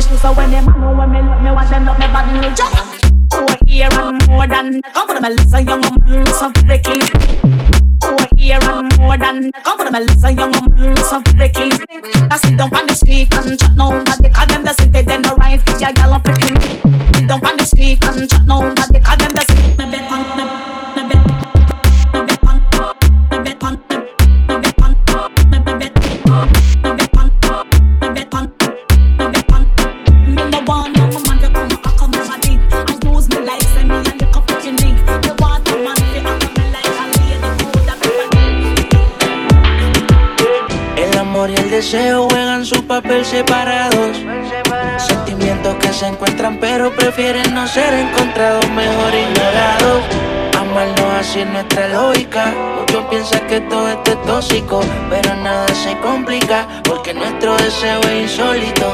me. 0.09 0.17
So 0.17 0.33
when 0.33 0.49
them 0.51 0.65
know 0.65 0.95
when 0.95 1.11
me 1.11 1.21
love 1.21 1.41
me 1.41 1.51
watch 1.51 1.69
them 1.69 1.85
me. 1.85 2.00
Tóxico, 54.17 54.81
pero 55.09 55.35
nada 55.35 55.67
se 55.73 55.97
complica 55.97 56.67
porque 56.83 57.13
nuestro 57.13 57.55
deseo 57.57 57.99
es 58.01 58.31
insólito. 58.31 58.93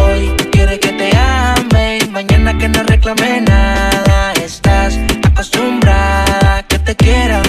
Hoy 0.00 0.30
quiere 0.52 0.78
que 0.78 0.92
te 0.92 1.10
ame 1.16 1.98
y 1.98 2.08
mañana 2.10 2.56
que 2.56 2.68
no 2.68 2.82
reclame 2.84 3.42
nada. 3.42 4.32
Estás 4.44 4.98
acostumbrada 5.26 6.58
a 6.58 6.62
que 6.62 6.78
te 6.78 6.94
quieran 6.96 7.45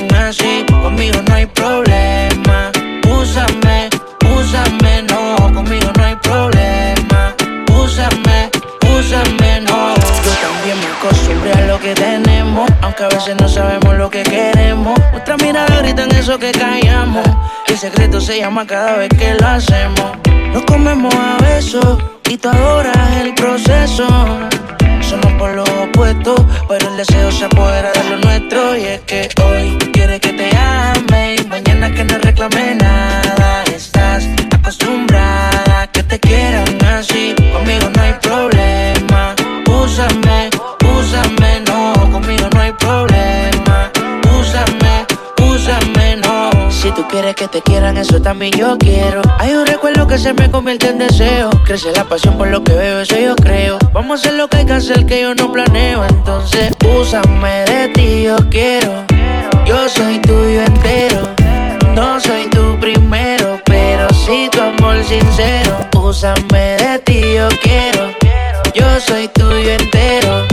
no 13.36 13.48
sabemos 13.50 13.96
lo 13.96 14.10
que 14.10 14.24
queremos. 14.24 14.98
Nuestra 15.12 15.36
mirada 15.38 15.82
gritan 15.82 16.10
eso 16.16 16.38
que 16.40 16.52
callamos. 16.52 17.28
El 17.68 17.78
secreto 17.78 18.22
se 18.22 18.40
llama 18.40 18.66
cada 18.66 18.96
vez 18.98 19.10
que 19.10 19.34
lo 19.34 19.48
hacemos. 19.48 20.12
Nos 20.54 20.64
comemos 20.64 21.14
a 21.14 21.38
besos 21.44 21.98
y 22.30 22.38
tú 22.38 22.50
adoras 22.50 23.18
el 23.22 23.34
proceso. 23.34 24.08
Somos 25.02 25.34
por 25.34 25.52
los 25.56 25.70
opuestos, 25.70 26.40
pero 26.70 26.88
el 26.90 26.98
deseo 26.98 27.32
se 27.32 27.46
apodera 27.46 27.92
de 27.92 28.10
lo 28.10 28.18
nuestro. 28.18 28.78
Y 28.78 28.86
es 28.86 29.02
que 29.02 29.30
hoy 29.44 29.78
quiere 29.92 30.20
que 30.20 30.34
te 30.34 30.50
ame 30.56 31.36
y 31.36 31.46
mañana 31.48 31.94
que 31.94 32.04
no 32.06 32.18
reclame 32.20 32.76
nada. 32.76 33.64
Estás 33.76 34.26
acostumbrada 34.54 35.82
a 35.82 35.88
que 35.88 36.04
te 36.04 36.20
quieran 36.20 36.86
así. 36.86 37.36
Conmigo 37.54 37.90
no 37.94 38.02
hay 38.02 38.14
problema. 38.22 39.36
Úsame, 39.68 40.50
úsame, 40.98 41.67
Si 46.88 46.94
tú 46.94 47.06
quieres 47.10 47.36
que 47.36 47.50
te 47.50 47.62
quieran, 47.62 47.98
eso 47.98 48.22
también 48.22 48.54
yo 48.54 48.78
quiero. 48.78 49.22
Hay 49.40 49.52
un 49.52 49.68
recuerdo 49.68 50.08
que 50.08 50.18
se 50.18 50.34
me 50.34 50.50
convierte 50.50 50.88
en 50.88 51.00
deseo. 51.00 51.50
Crece 51.66 51.92
la 51.92 52.06
pasión 52.06 52.38
por 52.38 52.48
lo 52.48 52.64
que 52.64 52.72
veo, 52.72 53.02
eso 53.02 53.18
yo 53.20 53.36
creo. 53.36 53.78
Vamos 53.92 54.12
a 54.12 54.22
hacer 54.22 54.36
lo 54.36 54.48
que 54.48 54.56
hay 54.56 54.66
que 54.66 54.72
hacer 54.72 55.06
que 55.06 55.20
yo 55.20 55.36
no 55.36 55.52
planeo. 55.52 56.06
Entonces, 56.06 56.72
úsame 56.98 57.66
de 57.66 57.90
ti, 57.90 58.24
yo 58.24 58.38
quiero. 58.50 59.04
Yo 59.66 59.90
soy 59.90 60.20
tuyo 60.20 60.64
entero. 60.64 61.28
No 61.94 62.22
soy 62.22 62.48
tu 62.52 62.80
primero, 62.80 63.60
pero 63.66 64.08
sí 64.14 64.48
tu 64.50 64.62
amor 64.62 65.04
sincero. 65.04 65.76
Úsame 65.94 66.78
de 66.78 67.00
ti, 67.00 67.22
yo 67.36 67.50
quiero. 67.62 68.14
Yo 68.74 68.86
soy 69.02 69.28
tuyo 69.28 69.74
entero. 69.74 70.46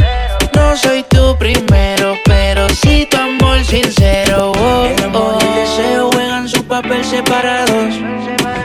No 0.52 0.76
soy 0.76 1.04
tu 1.04 1.36
primero, 1.38 2.16
pero 2.24 2.68
sí 2.70 3.06
tu 3.08 3.18
amor 3.18 3.64
sincero. 3.64 4.50
Oh, 4.56 4.88
amor 5.04 5.38
y 5.40 5.60
el 5.60 5.66
su 5.68 6.23
papel 6.82 7.04
separados. 7.04 7.94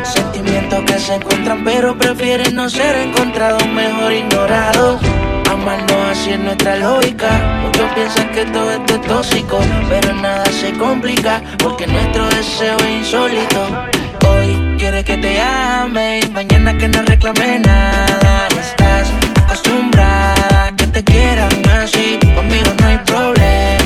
Sentimientos 0.01 0.83
que 0.87 0.99
se 0.99 1.13
encuentran, 1.13 1.63
pero 1.63 1.95
prefieren 1.95 2.55
no 2.55 2.67
ser 2.67 2.95
encontrados, 2.95 3.63
mejor 3.67 4.11
ignorados. 4.11 4.99
Amarnos 5.47 6.01
así 6.09 6.31
es 6.31 6.39
nuestra 6.39 6.75
lógica. 6.77 7.29
Muchos 7.61 7.91
piensan 7.93 8.31
que 8.31 8.45
todo 8.45 8.71
esto 8.71 8.95
es 8.95 9.01
tóxico, 9.01 9.59
pero 9.89 10.15
nada 10.15 10.43
se 10.45 10.73
complica 10.73 11.43
porque 11.59 11.85
nuestro 11.85 12.27
deseo 12.29 12.77
es 12.79 12.89
insólito. 13.01 13.61
Hoy 14.27 14.75
quiere 14.79 15.03
que 15.03 15.17
te 15.17 15.39
ame 15.39 16.21
mañana 16.33 16.75
que 16.79 16.87
no 16.87 17.03
reclame 17.03 17.59
nada. 17.59 18.47
Estás 18.59 19.11
acostumbrada 19.43 20.65
a 20.65 20.75
que 20.75 20.87
te 20.87 21.03
quieran 21.03 21.51
así. 21.83 22.17
Conmigo 22.35 22.71
no 22.79 22.87
hay 22.87 22.97
problema. 23.05 23.78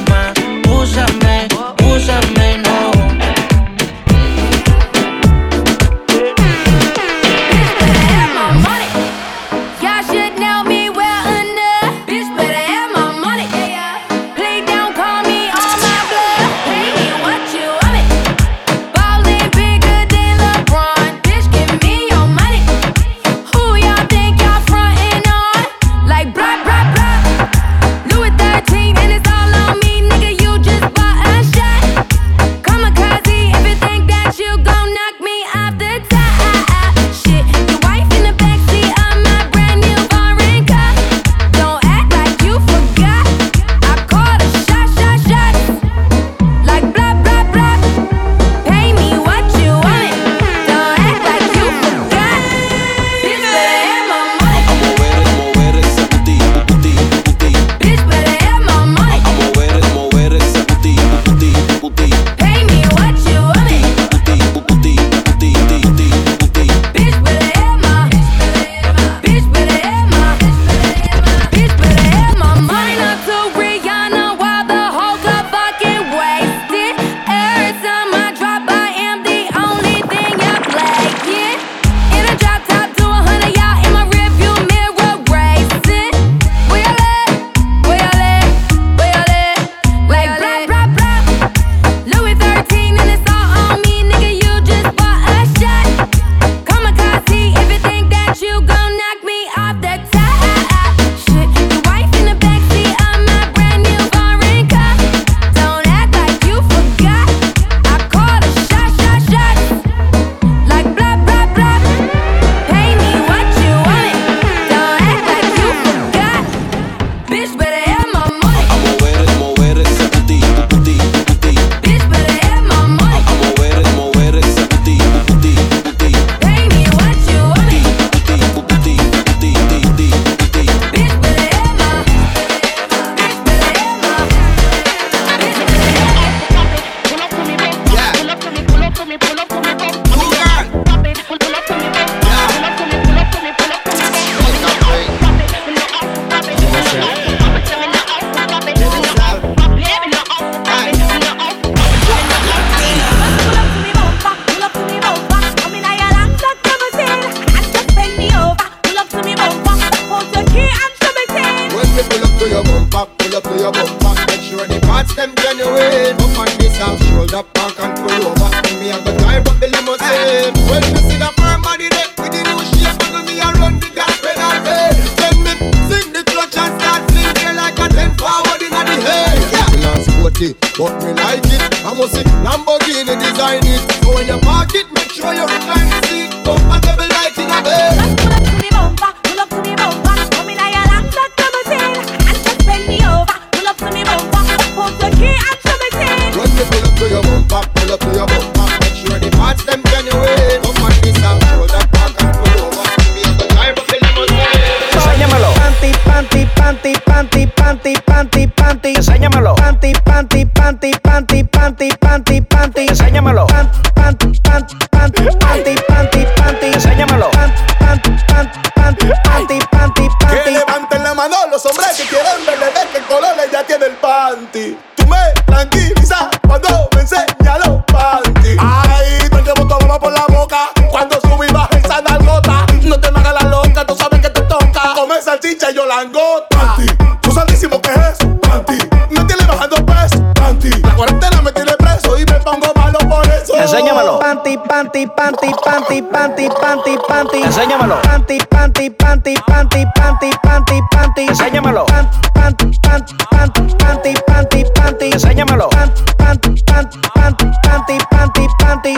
Panty, 250.54 250.82
panty. 250.92 251.26
Enséñamelo. 251.28 251.86
Panty, 251.86 252.80
panty, 252.82 253.16
panty, 253.32 253.76
panty, 253.78 254.14
panty, 254.28 254.64
panty. 254.76 255.10
Enséñamelo. 255.12 255.70
Panty, 255.70 256.14
panty, 256.18 257.00
panty, 257.16 257.46
panty, 257.64 257.98
panty, 258.12 258.48
panty. 258.60 258.94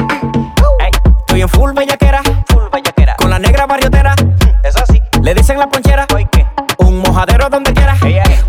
Ey, 0.79 0.91
estoy 1.19 1.41
en 1.41 1.49
full 1.49 1.71
bellaquera. 1.73 2.21
Full 2.47 2.69
bellaquera. 2.71 3.15
Con 3.17 3.29
la 3.29 3.39
negra 3.39 3.65
barriotera. 3.65 4.15
Es 4.63 4.75
así. 4.75 5.01
Le 5.21 5.33
dicen 5.33 5.57
la 5.57 5.67
ponchera. 5.67 6.05
Un 6.79 6.99
mojadero 6.99 7.49
donde 7.49 7.73
quiera. 7.73 7.95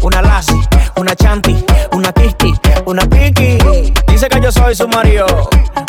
Una 0.02 0.22
lassi, 0.22 0.60
una 0.96 1.14
chanti, 1.14 1.64
una 1.92 2.12
kiski, 2.12 2.54
una 2.86 3.02
piki. 3.02 3.58
Dice 4.08 4.28
que 4.28 4.40
yo 4.40 4.50
soy 4.52 4.74
su 4.74 4.88
marido. 4.88 5.26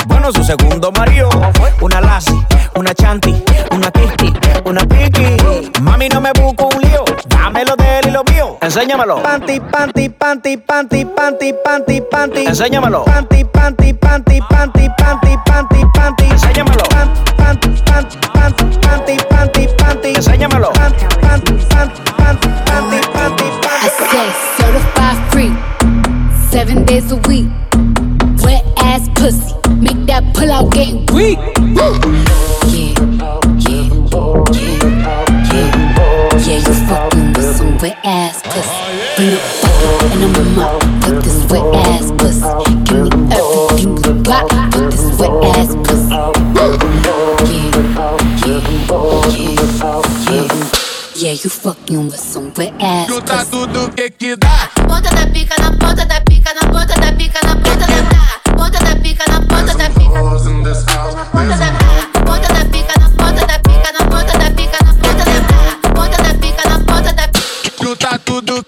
Bueno, 0.06 0.32
su 0.32 0.44
segundo 0.44 0.92
marido. 0.92 1.30
Una 1.82 2.02
lassi, 2.02 2.40
una 2.76 2.94
chanti, 2.94 3.44
una 3.72 3.92
kiski, 3.92 4.34
una 4.66 4.82
piki. 4.82 5.38
Mami, 5.82 6.10
no 6.10 6.22
me 6.22 6.32
busco 6.34 6.70
un 6.74 6.82
lío. 6.82 7.07
Dámelo 7.30 7.76
de 7.76 8.00
él 8.00 8.08
y 8.08 8.12
lo 8.12 8.24
mío. 8.26 8.58
Enséñamelo. 8.62 9.22
Panty, 9.24 9.60
panty, 9.60 10.10
panty, 10.10 10.58
panty, 10.58 11.06
panty, 11.06 11.54
panty, 11.66 12.02
panty. 12.12 12.46
Enséñamelo. 12.46 13.06
Panty, 13.06 13.44
panty, 13.46 13.94
panty, 13.94 14.40
panty, 14.50 14.90
panty, 14.98 15.38
panty, 15.48 15.86
panty. 15.94 16.26
Enséñamelo. 16.26 16.84
Panty, 16.90 17.22
panty, 17.38 18.18
panty, 18.34 18.68
panty, 18.82 19.18
panty, 19.30 19.68
panty. 19.78 20.14
Enséñamelo. 20.16 20.72
Panty, 20.74 21.06
panty, 21.22 21.54
panty, 21.70 22.02
panty, 22.18 22.50
panty, 22.66 23.00
panty, 23.14 23.46
I 23.80 23.90
said 24.10 24.32
certified 24.58 25.20
free, 25.32 25.52
seven 26.50 26.86
days 26.86 27.12
a 27.12 27.18
week. 27.28 27.48
Wet 28.44 28.64
ass 28.78 29.08
pussy, 29.16 29.54
make 29.80 30.06
that 30.08 30.24
pull 30.34 30.52
out 30.52 30.72
get 30.72 31.12
weak. 31.12 31.38
Wet 37.82 37.98
ass. 38.04 38.42
Bring 39.16 39.38
bucket 39.62 40.12
and 40.12 40.24
I'm 40.24 40.36
a 40.36 40.44
mop 40.56 40.84
with 41.06 41.24
this 41.24 41.46
wet 41.52 41.64
ass 41.76 42.12
pussy. 42.18 42.42
Give 42.84 43.08
me 43.14 43.36
everything 43.36 43.98
you 44.04 44.24
got 44.24 44.46
with 44.76 44.92
this 44.92 45.06
wet 45.20 45.32
ass 45.56 45.76
pussy. 45.86 46.16
Woo. 46.56 46.78
Yeah, 47.48 47.92
yeah, 48.46 48.62
yeah, 49.38 49.52
yeah. 50.32 50.72
Yeah, 51.16 51.32
you 51.32 51.50
fucking 51.50 52.06
with 52.06 52.20
some 52.20 52.54
wet 52.56 52.74
ass 52.80 53.08
tudo 53.50 53.90
que 53.96 54.10
que 54.12 54.36
dá. 54.36 54.70
Ponta 54.88 55.10
da 55.16 55.26
pica 55.34 55.56
na 55.60 55.72
ponta 55.72 56.06
da 56.06 56.22
pica 56.22 56.54
na 56.54 56.62
ponta 56.72 56.96
da 57.00 57.12
pica 57.14 57.40
na 57.44 57.56
ponta 57.56 57.87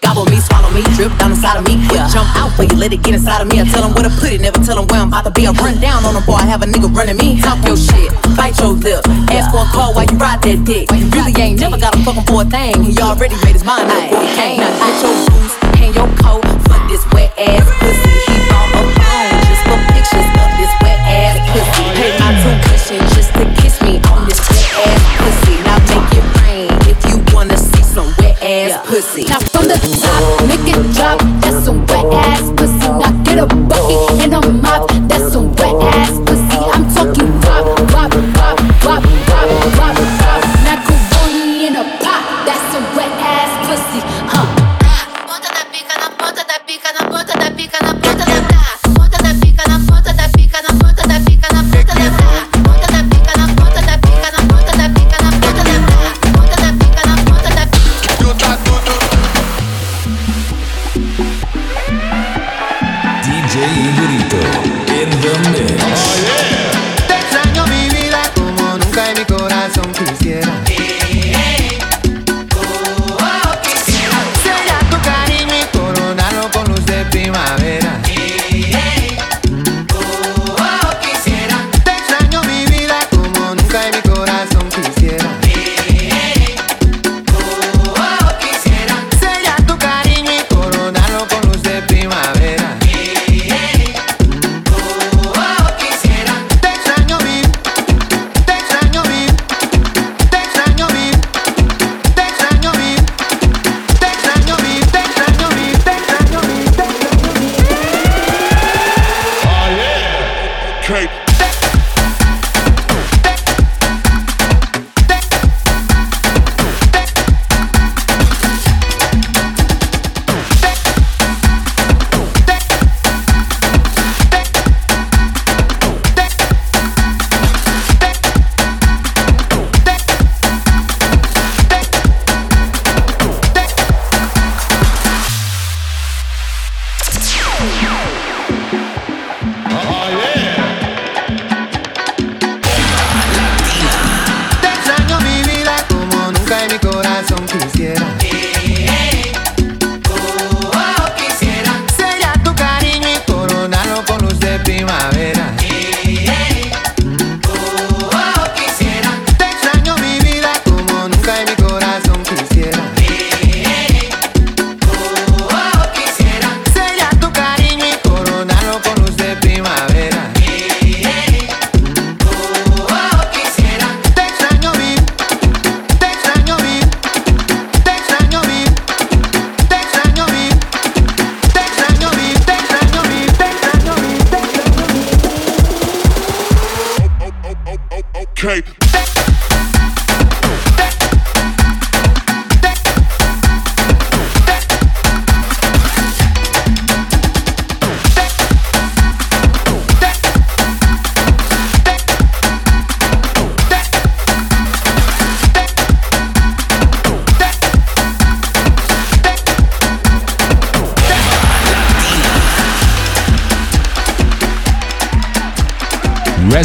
Gobble 0.02 0.26
me, 0.26 0.40
swallow 0.40 0.72
me, 0.72 0.82
drip 0.96 1.12
down 1.18 1.32
inside 1.32 1.58
of 1.58 1.66
me. 1.66 1.76
Yeah. 1.92 2.08
Jump 2.08 2.30
out 2.36 2.56
for 2.56 2.64
you, 2.64 2.76
let 2.76 2.94
it 2.94 3.02
get 3.04 3.14
inside 3.14 3.42
of 3.42 3.48
me. 3.48 3.60
I 3.60 3.66
tell 3.66 3.84
them 3.84 3.94
where 3.94 4.04
to 4.04 4.14
put 4.20 4.32
it, 4.32 4.42
never 4.42 4.60
tell 4.64 4.78
them 4.78 4.88
where 4.88 5.02
I'm 5.02 5.10
about 5.10 5.26
to 5.26 5.32
be. 5.32 5.48
I 5.48 5.52
run 5.52 5.80
down 5.80 6.06
on 6.06 6.14
them, 6.14 6.24
boy, 6.26 6.40
I 6.40 6.46
have 6.46 6.62
a 6.62 6.66
nigga 6.66 6.94
running 6.94 7.18
me. 7.18 7.42
Talk 7.42 7.64
your 7.66 7.78
shit, 7.78 8.12
bite 8.36 8.58
your 8.60 8.74
lip. 8.74 9.06
Ask 9.30 9.52
for 9.52 9.64
a 9.64 9.70
call 9.72 9.94
while 9.94 10.06
you 10.06 10.18
ride 10.18 10.42
that 10.44 10.64
dick. 10.66 10.90
You 10.92 11.10
really 11.12 11.34
ain't 11.42 11.60
never 11.60 11.78
got 11.78 11.96
a 11.96 12.00
fucking 12.04 12.24
for 12.24 12.42
a 12.42 12.46
thing. 12.46 12.84
He 12.84 12.98
already 13.00 13.36
made 13.44 13.54
his 13.54 13.64
mind 13.64 13.90
up 13.92 14.10
before 14.10 14.24
he 14.24 14.32
came. 14.36 14.60
Now 14.60 14.72
get 14.80 15.04
your 15.04 15.16
boots, 15.28 15.54
hang 15.78 15.94
your 15.94 16.10
coat 16.24 16.44
for 16.68 16.80
this 16.88 17.04
wet 17.14 17.32
ass 17.38 17.68
pussy. 17.80 18.09
Pussy. 29.02 29.24
Now 29.24 29.40
from 29.40 29.66
the 29.66 29.80
top, 30.04 30.48
make 30.48 30.76
it 30.76 30.79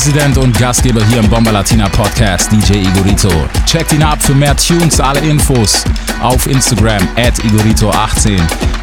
Resident 0.06 0.36
und 0.36 0.58
Gastgeber 0.58 1.02
hier 1.06 1.20
im 1.20 1.30
Bomba 1.30 1.50
Latina 1.50 1.88
Podcast, 1.88 2.52
DJ 2.52 2.74
Igorito. 2.74 3.30
Checkt 3.64 3.90
ihn 3.94 4.02
ab 4.02 4.22
für 4.22 4.34
mehr 4.34 4.54
Tunes, 4.54 5.00
alle 5.00 5.20
Infos 5.20 5.82
auf 6.20 6.46
Instagram 6.46 7.08
at 7.16 7.38
Igorito18. 7.38 8.38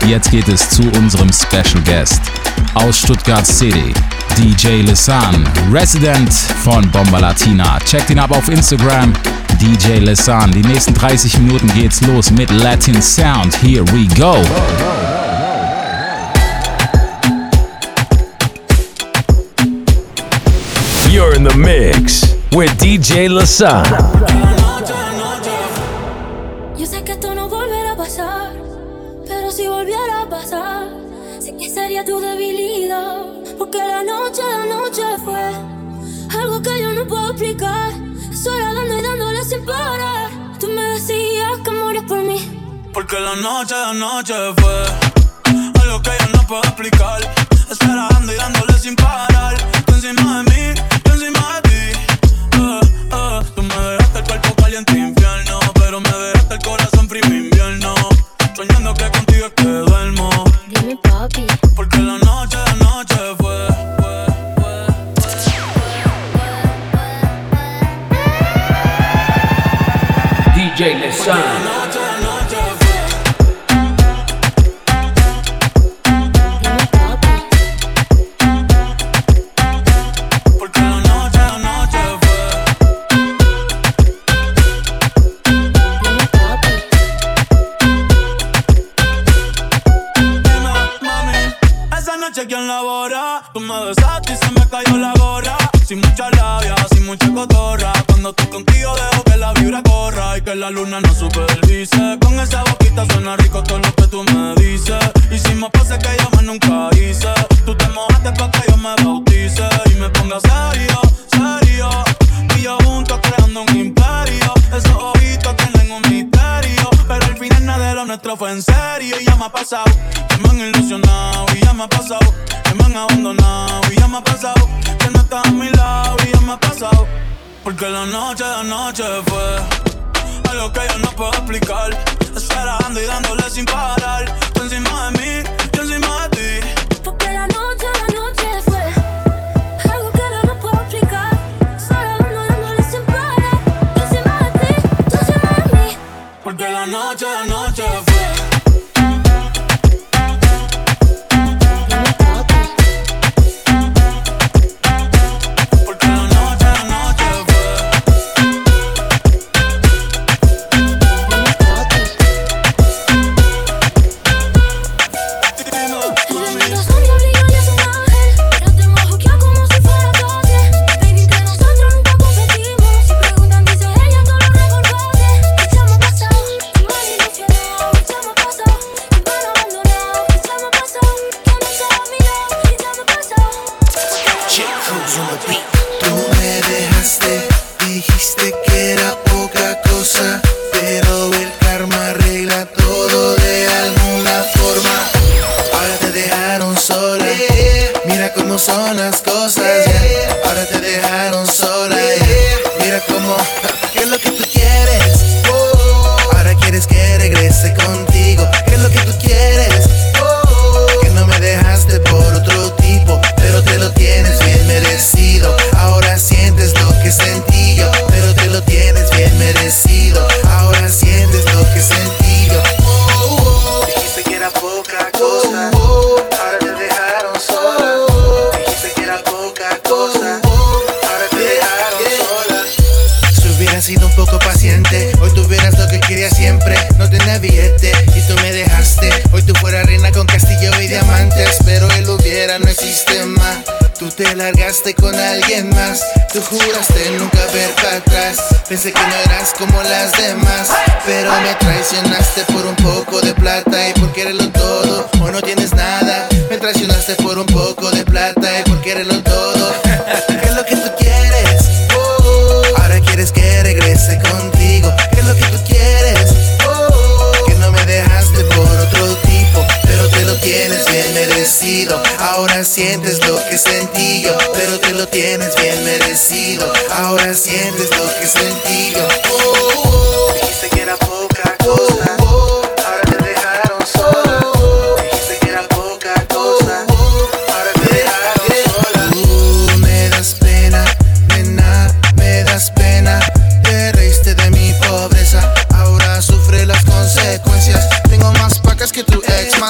Jetzt 0.07 0.31
geht 0.31 0.47
es 0.47 0.67
zu 0.71 0.81
unserem 0.97 1.31
Special 1.31 1.83
Guest 1.85 2.23
aus 2.73 2.97
Stuttgart 2.97 3.45
City, 3.45 3.93
DJ 4.35 4.81
Lissan, 4.81 5.47
Resident 5.71 6.33
von 6.33 6.89
Bomba 6.89 7.19
Latina. 7.19 7.77
Checkt 7.85 8.09
ihn 8.09 8.17
ab 8.17 8.31
auf 8.31 8.49
Instagram, 8.49 9.13
DJ 9.61 9.99
Lissan. 9.99 10.51
Die 10.51 10.63
nächsten 10.63 10.95
30 10.95 11.37
Minuten 11.37 11.71
geht's 11.75 12.01
los 12.01 12.31
mit 12.31 12.49
Latin 12.49 12.99
Sound. 12.99 13.55
Here 13.61 13.85
we 13.93 14.07
go. 14.15 14.43
with 22.53 22.71
DJ 22.77 23.29
Lasan. 23.29 23.83
Yo 26.77 26.85
sé 26.85 27.03
que 27.03 27.13
esto 27.13 27.33
no 27.33 27.47
volverá 27.47 27.93
a 27.93 27.95
pasar, 27.95 28.51
pero 29.27 29.51
si 29.51 29.67
volviera 29.67 30.23
a 30.23 30.29
pasar, 30.29 30.89
sé 31.39 31.55
que 31.55 31.69
sería 31.69 32.03
tu 32.03 32.19
debilidad. 32.19 33.25
Porque 33.57 33.77
la 33.77 34.03
noche, 34.03 34.41
la 34.41 34.65
noche 34.65 35.03
fue 35.23 36.39
algo 36.39 36.61
que 36.61 36.81
yo 36.81 36.91
no 36.91 37.07
puedo 37.07 37.31
explicar. 37.31 37.91
Sola 38.33 38.73
dando 38.73 38.97
y 38.97 39.01
dándole 39.01 39.43
sin 39.45 39.65
parar. 39.65 40.29
Tú 40.59 40.67
me 40.67 40.81
decías 40.81 41.59
que 41.63 41.71
mueres 41.71 42.03
por 42.03 42.19
mí. 42.19 42.39
Porque 42.93 43.19
la 43.19 43.35
noche, 43.35 43.75
la 43.75 43.93
noche 43.93 44.33
fue 44.57 45.81
algo 45.81 46.01
que 46.01 46.11
yo 46.19 46.37
no 46.37 46.47
puedo 46.47 46.63
explicar 46.63 47.40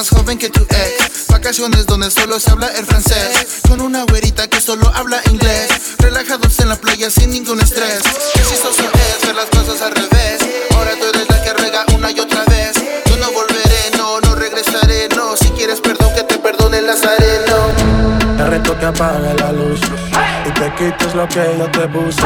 más 0.01 0.09
joven 0.09 0.37
que 0.39 0.49
tu 0.49 0.61
ex. 0.61 1.27
Vacaciones 1.27 1.85
donde 1.85 2.09
solo 2.09 2.39
se 2.39 2.49
habla 2.49 2.67
el 2.75 2.85
francés. 2.87 3.61
Con 3.69 3.81
una 3.81 4.03
güerita 4.05 4.47
que 4.47 4.59
solo 4.59 4.91
habla 4.95 5.21
inglés. 5.29 5.69
Relajados 5.99 6.59
en 6.59 6.69
la 6.69 6.75
playa 6.75 7.11
sin 7.11 7.29
ningún 7.29 7.59
estrés. 7.61 8.01
Qué 8.33 8.41
chistoso 8.41 8.81
es 8.81 9.27
ver 9.27 9.35
las 9.35 9.45
cosas 9.45 9.79
al 9.83 9.93
revés. 9.93 10.39
Ahora 10.75 10.91
tú 10.99 11.05
eres 11.05 11.29
la 11.29 11.43
que 11.43 11.53
ruega 11.53 11.85
una 11.95 12.09
y 12.09 12.19
otra 12.19 12.43
vez. 12.45 12.73
Yo 13.05 13.17
no 13.17 13.31
volveré, 13.31 13.91
no, 13.95 14.19
no 14.21 14.33
regresaré, 14.33 15.07
no. 15.15 15.37
Si 15.37 15.49
quieres 15.49 15.79
perdón, 15.79 16.11
que 16.15 16.23
te 16.23 16.39
perdone 16.39 16.79
el 16.79 16.87
nazareno. 16.87 17.57
Te 18.37 18.43
reto 18.45 18.79
que 18.79 18.85
apague 18.85 19.35
la 19.35 19.51
luz 19.51 19.81
y 20.47 20.51
te 20.51 20.73
quites 20.77 21.13
lo 21.13 21.27
que 21.27 21.45
yo 21.59 21.69
te 21.69 21.87
puse. 21.89 22.21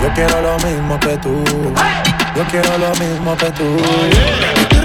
Yo 0.00 0.12
quiero 0.14 0.40
lo 0.40 0.56
mismo 0.58 1.00
que 1.00 1.16
tú. 1.16 1.42
Yo 2.36 2.44
quiero 2.52 2.78
lo 2.78 2.90
mismo 2.94 3.36
que 3.36 3.50
tú. 3.50 4.83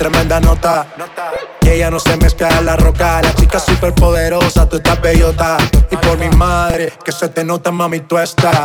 Tremenda 0.00 0.40
nota. 0.40 0.86
Que 1.60 1.74
ella 1.74 1.90
no 1.90 2.00
se 2.00 2.16
mezcla 2.16 2.48
en 2.58 2.64
la 2.64 2.74
roca. 2.76 3.20
La 3.20 3.34
chica 3.34 3.60
super 3.60 3.94
poderosa, 3.94 4.66
tú 4.66 4.76
estás 4.76 5.00
bellota. 5.02 5.58
Y 5.90 5.96
por 5.96 6.18
mi 6.18 6.30
madre, 6.30 6.94
que 7.04 7.12
se 7.12 7.28
te 7.28 7.44
nota, 7.44 7.70
mami, 7.70 8.00
tú 8.00 8.18
estás. 8.18 8.64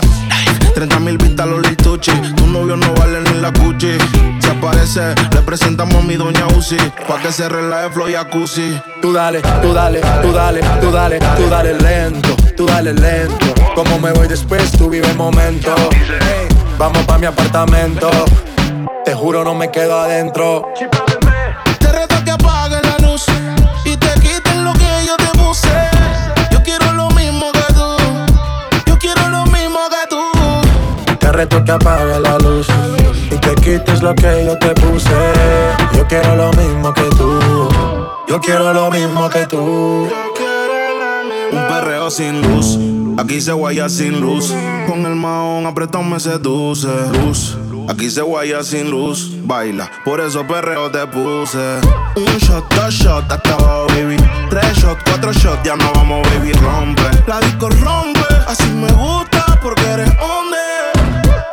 30 0.74 1.00
mil 1.00 1.18
vistas 1.18 1.48
los 1.48 1.62
lituchi 1.70 2.12
Tu 2.36 2.48
novio 2.48 2.76
no 2.76 2.94
vale 2.96 3.22
ni 3.22 3.40
la 3.40 3.50
cuchi 3.54 3.98
Si 4.40 4.50
aparece, 4.50 5.16
le 5.32 5.42
presentamos 5.42 5.96
a 5.96 6.02
mi 6.02 6.16
doña 6.16 6.46
Uzi 6.48 6.76
Pa' 7.08 7.18
que 7.22 7.32
se 7.32 7.48
relaje 7.48 7.92
flow 7.92 8.10
y 8.10 8.14
jacuzzi 8.14 8.82
Tú 9.02 9.14
dale, 9.14 9.42
tú 9.62 9.74
dale, 9.74 10.02
tú 10.22 10.34
dale, 10.34 10.60
tú 10.82 10.92
dale, 10.92 11.20
tú 11.20 11.50
dale 11.50 11.74
lento, 11.76 12.36
tú 12.58 12.66
dale 12.66 12.94
lento. 12.94 13.46
Como 13.74 14.00
me 14.00 14.12
voy 14.12 14.28
después, 14.28 14.72
tú 14.72 14.90
vive 14.90 15.08
el 15.08 15.16
momento. 15.16 15.74
Vamos 16.78 17.06
pa' 17.06 17.18
mi 17.18 17.28
apartamento. 17.28 18.10
Te 19.06 19.14
juro, 19.14 19.44
no 19.44 19.54
me 19.54 19.70
quedo 19.70 20.00
adentro. 20.00 20.74
Reto 31.36 31.64
que 31.66 31.72
apague 31.72 32.20
la 32.20 32.38
luz 32.38 32.68
y 33.30 33.36
te 33.38 33.56
quites 33.56 34.02
lo 34.02 34.16
que 34.16 34.46
yo 34.46 34.58
te 34.58 34.70
puse. 34.76 35.10
Yo 35.94 36.08
quiero 36.08 36.36
lo 36.36 36.52
mismo 36.54 36.94
que 36.94 37.04
tú. 37.18 37.40
Yo 38.28 38.40
quiero 38.40 38.74
lo 38.74 38.90
mismo 38.90 39.30
que 39.30 39.46
tú. 39.46 40.08
Un 41.52 41.68
perreo 41.68 42.10
sin 42.10 42.42
luz. 42.42 42.80
Aquí 43.18 43.42
se 43.42 43.52
guaya 43.52 43.90
sin 43.90 44.22
luz. 44.22 44.54
Con 44.88 45.06
el 45.06 45.16
maón 45.16 45.66
apretón 45.66 46.10
me 46.10 46.20
seduce. 46.20 46.88
Luz 47.22 47.58
Aquí 47.90 48.10
se 48.10 48.22
guaya 48.22 48.64
sin 48.64 48.90
luz. 48.90 49.32
Baila. 49.44 49.92
Por 50.06 50.22
eso 50.22 50.46
perreo 50.48 50.90
te 50.90 51.06
puse. 51.08 51.80
Un 52.16 52.38
shot, 52.40 52.74
dos 52.74 52.94
shots, 52.94 53.30
hasta 53.30 53.54
abajo, 53.54 53.88
baby. 53.90 54.18
Tres 54.50 54.78
shots, 54.78 55.02
cuatro 55.06 55.34
shots, 55.34 55.62
ya 55.64 55.76
no 55.76 55.92
vamos, 55.94 56.28
baby, 56.30 56.54
rompe. 56.54 57.04
La 57.28 57.40
disco 57.42 57.70
rompe. 57.70 58.22
Así 58.48 58.68
me 58.72 58.92
gusta 58.92 59.60
porque 59.62 59.84
eres 59.84 60.10
hombre 60.22 60.75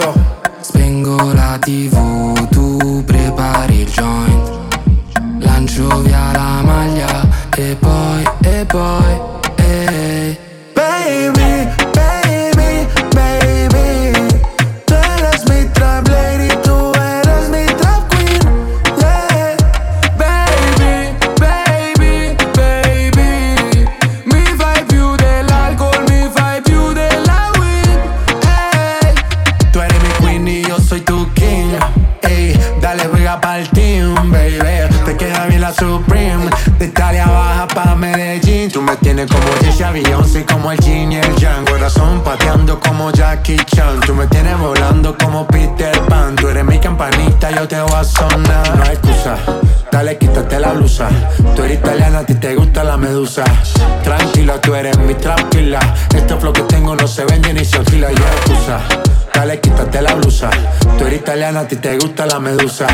go. 0.00 0.39
Ti 52.30 52.36
te 52.36 52.54
gusta 52.54 52.84
la 52.84 52.96
medusa. 52.96 53.44
Tranquila, 54.04 54.60
tú 54.60 54.74
eres 54.74 54.96
mi 54.98 55.14
tranquila. 55.14 55.80
Este 56.14 56.36
flow 56.36 56.52
que 56.52 56.62
tengo 56.62 56.94
no 56.94 57.08
se 57.08 57.24
vende 57.24 57.52
ni 57.52 57.64
se 57.64 57.78
oscila. 57.78 58.08
Yo 58.12 58.24
excusa. 58.24 58.80
Dale, 59.34 59.58
quítate 59.60 60.00
la 60.00 60.14
blusa. 60.14 60.48
Tú 60.96 61.06
eres 61.06 61.20
italiana, 61.20 61.60
a 61.60 61.68
ti 61.68 61.76
te 61.76 61.96
gusta 61.98 62.26
la 62.26 62.38
medusa. 62.38 62.86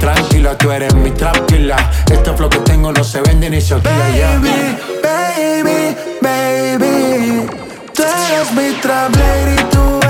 Tranquila, 0.00 0.58
tú 0.58 0.70
eres 0.70 0.94
mi 0.94 1.10
tranquila. 1.12 1.76
Este 2.10 2.32
flow 2.34 2.50
que 2.50 2.58
tengo 2.58 2.92
no 2.92 3.02
se 3.04 3.22
vende 3.22 3.48
ni 3.48 3.60
se 3.60 3.74
oscila. 3.74 4.10
ya. 4.10 4.38
Baby, 4.38 4.76
baby, 5.02 5.96
baby. 6.20 7.46
eres 7.96 8.52
mi 8.52 8.74
trap 8.82 9.14
lady, 9.16 9.62
tú 9.70 10.03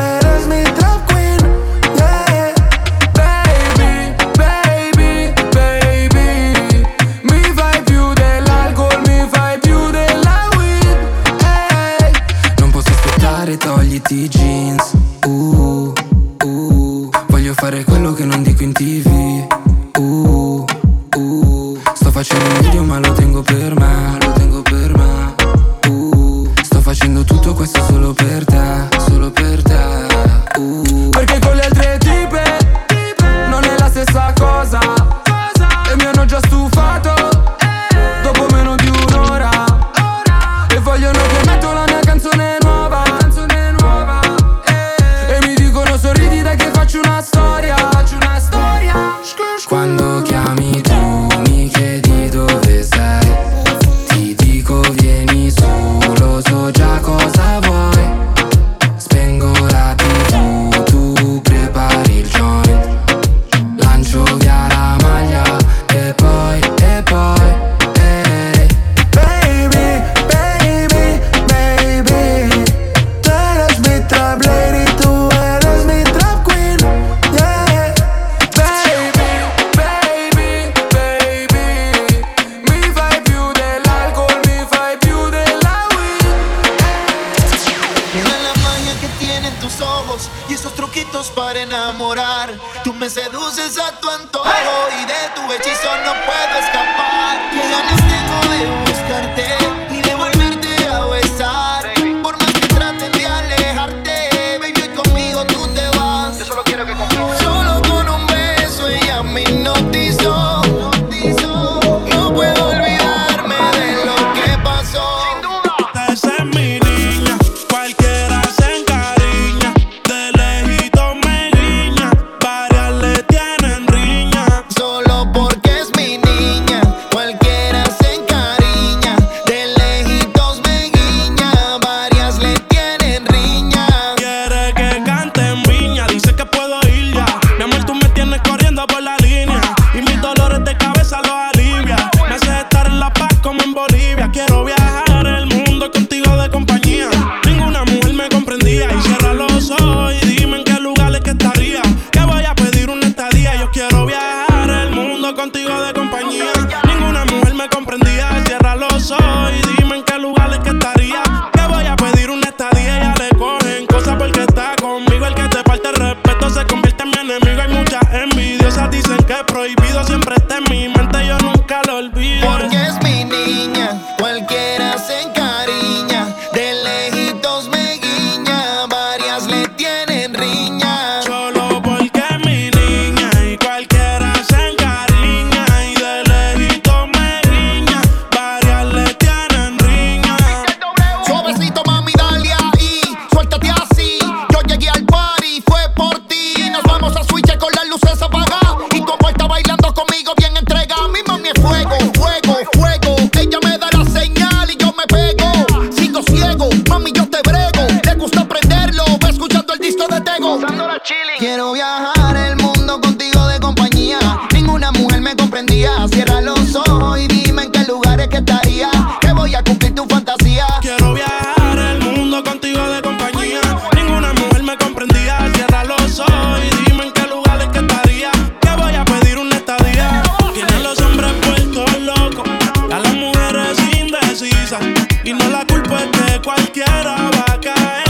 no 235.89 235.95
la 235.95 236.05
culpa 236.05 236.05
es 236.05 236.33
que 236.33 236.43
cualquiera 236.43 237.31
va 237.31 237.55
a 237.55 237.61
caer 237.61 238.04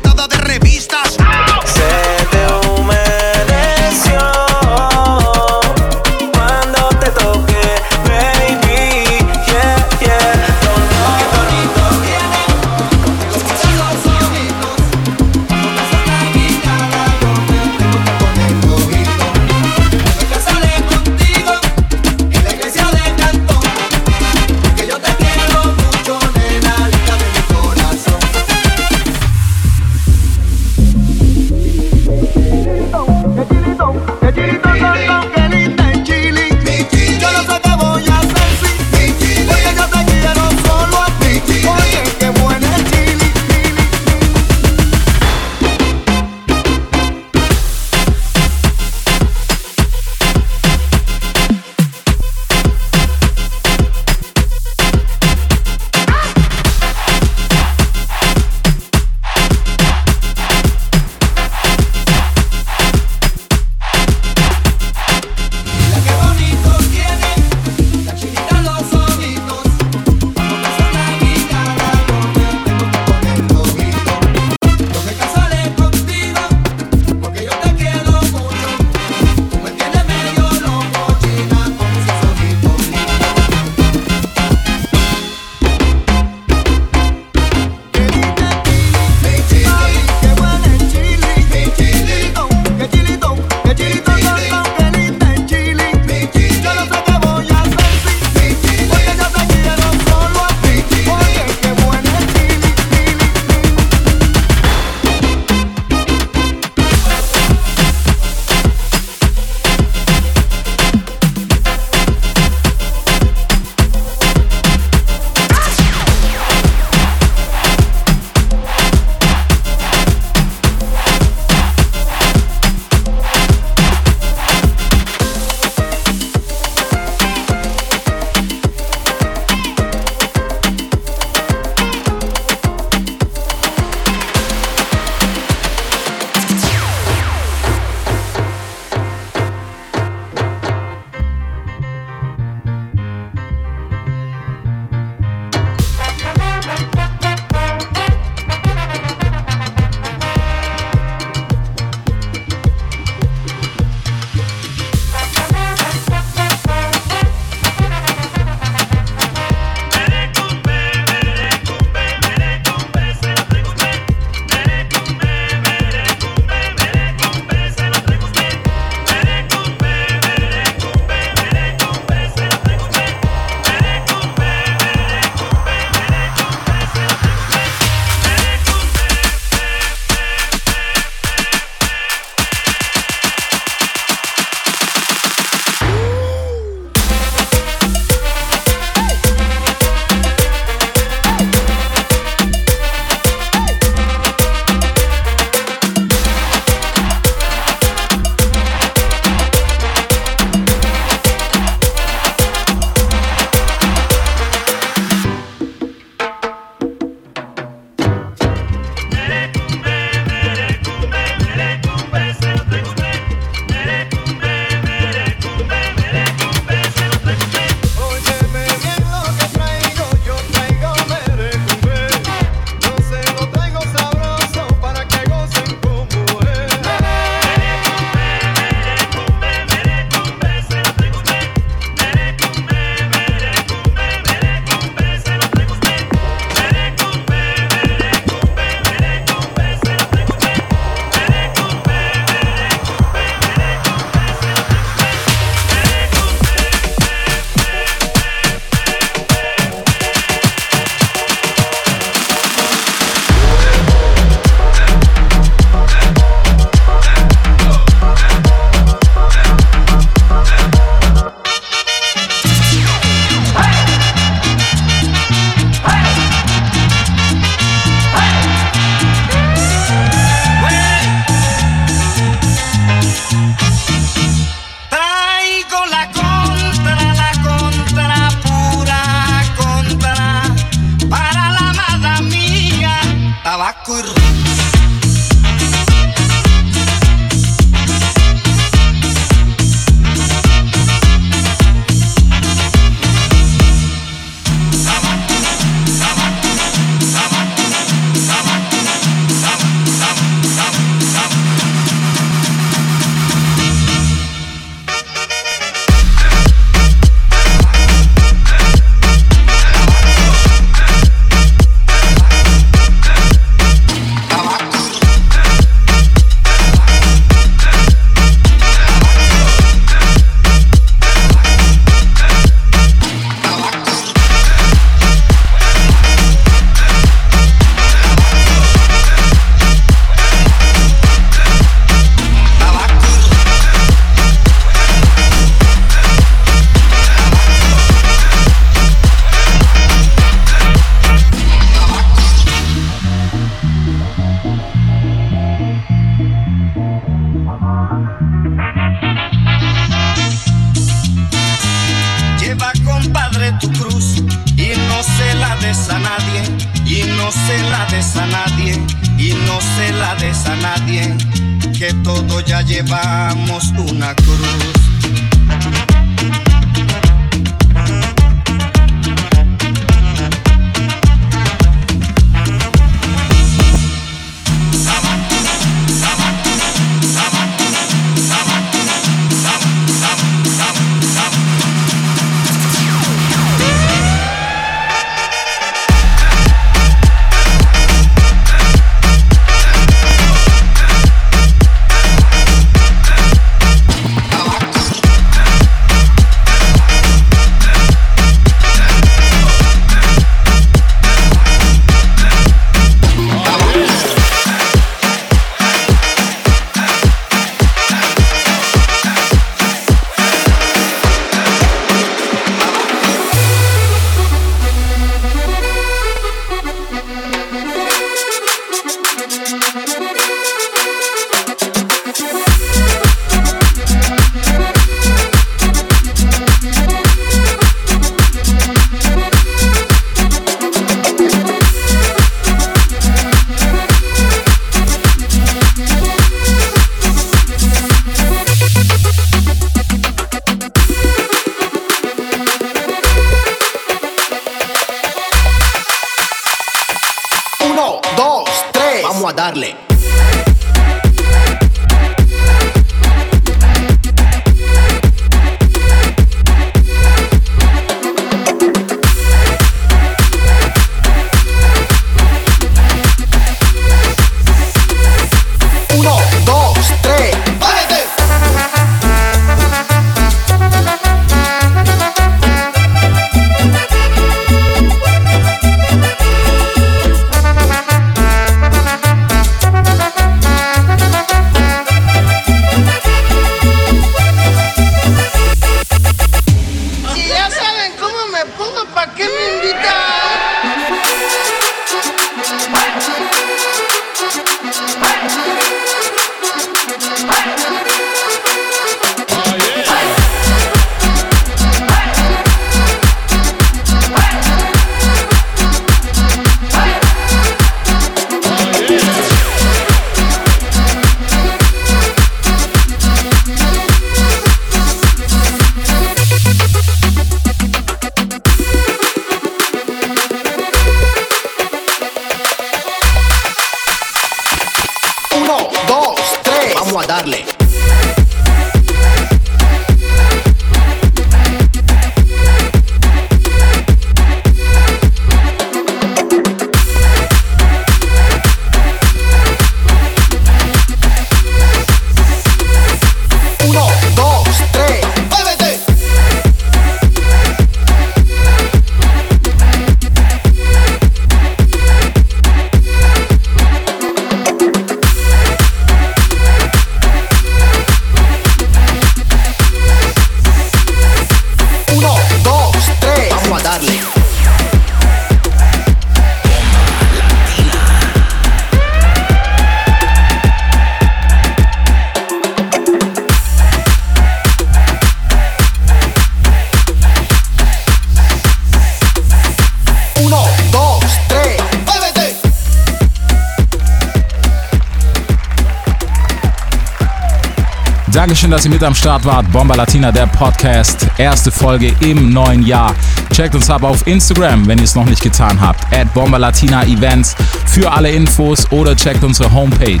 Dankeschön, 588.50 588.50
dass 588.50 588.64
ihr 588.64 588.70
mit 588.70 588.82
am 588.82 588.94
Start 588.96 589.24
wart. 589.24 589.52
Bomba 589.52 589.76
Latina, 589.76 590.10
der 590.10 590.26
Podcast. 590.26 591.06
Erste 591.18 591.52
Folge 591.52 591.94
im 592.00 592.32
neuen 592.32 592.66
Jahr. 592.66 592.96
Checkt 593.32 593.54
uns 593.54 593.70
ab 593.70 593.84
auf 593.84 594.04
Instagram, 594.08 594.66
wenn 594.66 594.78
ihr 594.78 594.84
es 594.84 594.96
noch 594.96 595.04
nicht 595.04 595.22
getan 595.22 595.60
habt. 595.60 595.84
At 595.94 596.12
Bomba 596.14 596.36
Latina 596.36 596.82
Events 596.84 597.36
für 597.66 597.92
alle 597.92 598.10
Infos 598.10 598.68
oder 598.72 598.96
checkt 598.96 599.22
unsere 599.22 599.52
Homepage 599.52 600.00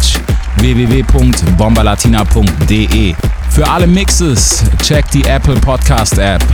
www.bombalatina.de. 0.56 3.14
Für 3.50 3.68
alle 3.68 3.86
Mixes 3.86 4.64
checkt 4.82 5.14
die 5.14 5.24
Apple 5.26 5.54
Podcast 5.54 6.18
App 6.18 6.44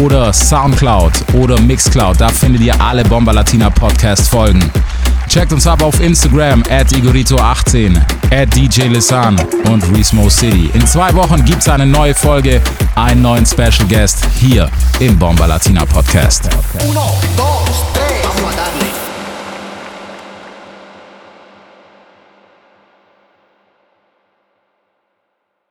oder 0.00 0.32
Soundcloud 0.32 1.12
oder 1.32 1.60
Mixcloud. 1.60 2.20
Da 2.20 2.28
findet 2.28 2.62
ihr 2.62 2.80
alle 2.80 3.02
Bomba 3.02 3.32
Latina 3.32 3.70
Podcast 3.70 4.28
Folgen. 4.28 4.62
Checkt 5.28 5.52
uns 5.52 5.66
ab 5.66 5.82
auf 5.82 6.00
Instagram 6.00 6.62
at 6.70 6.92
Igorito18, 6.92 8.00
at 8.34 8.52
DJ 8.52 8.88
Lisan 8.88 9.36
und 9.70 9.84
Resmo 9.94 10.28
City. 10.28 10.68
In 10.74 10.84
zwei 10.86 11.14
Wochen 11.14 11.44
gibt's 11.44 11.68
eine 11.68 11.86
neue 11.86 12.14
Folge, 12.14 12.60
einen 12.96 13.22
neuen 13.22 13.46
Special 13.46 13.86
Guest 13.88 14.26
hier 14.34 14.68
im 14.98 15.16
Bomba 15.16 15.46
Latina 15.46 15.84
Podcast. 15.86 16.48
Uno, 16.88 17.13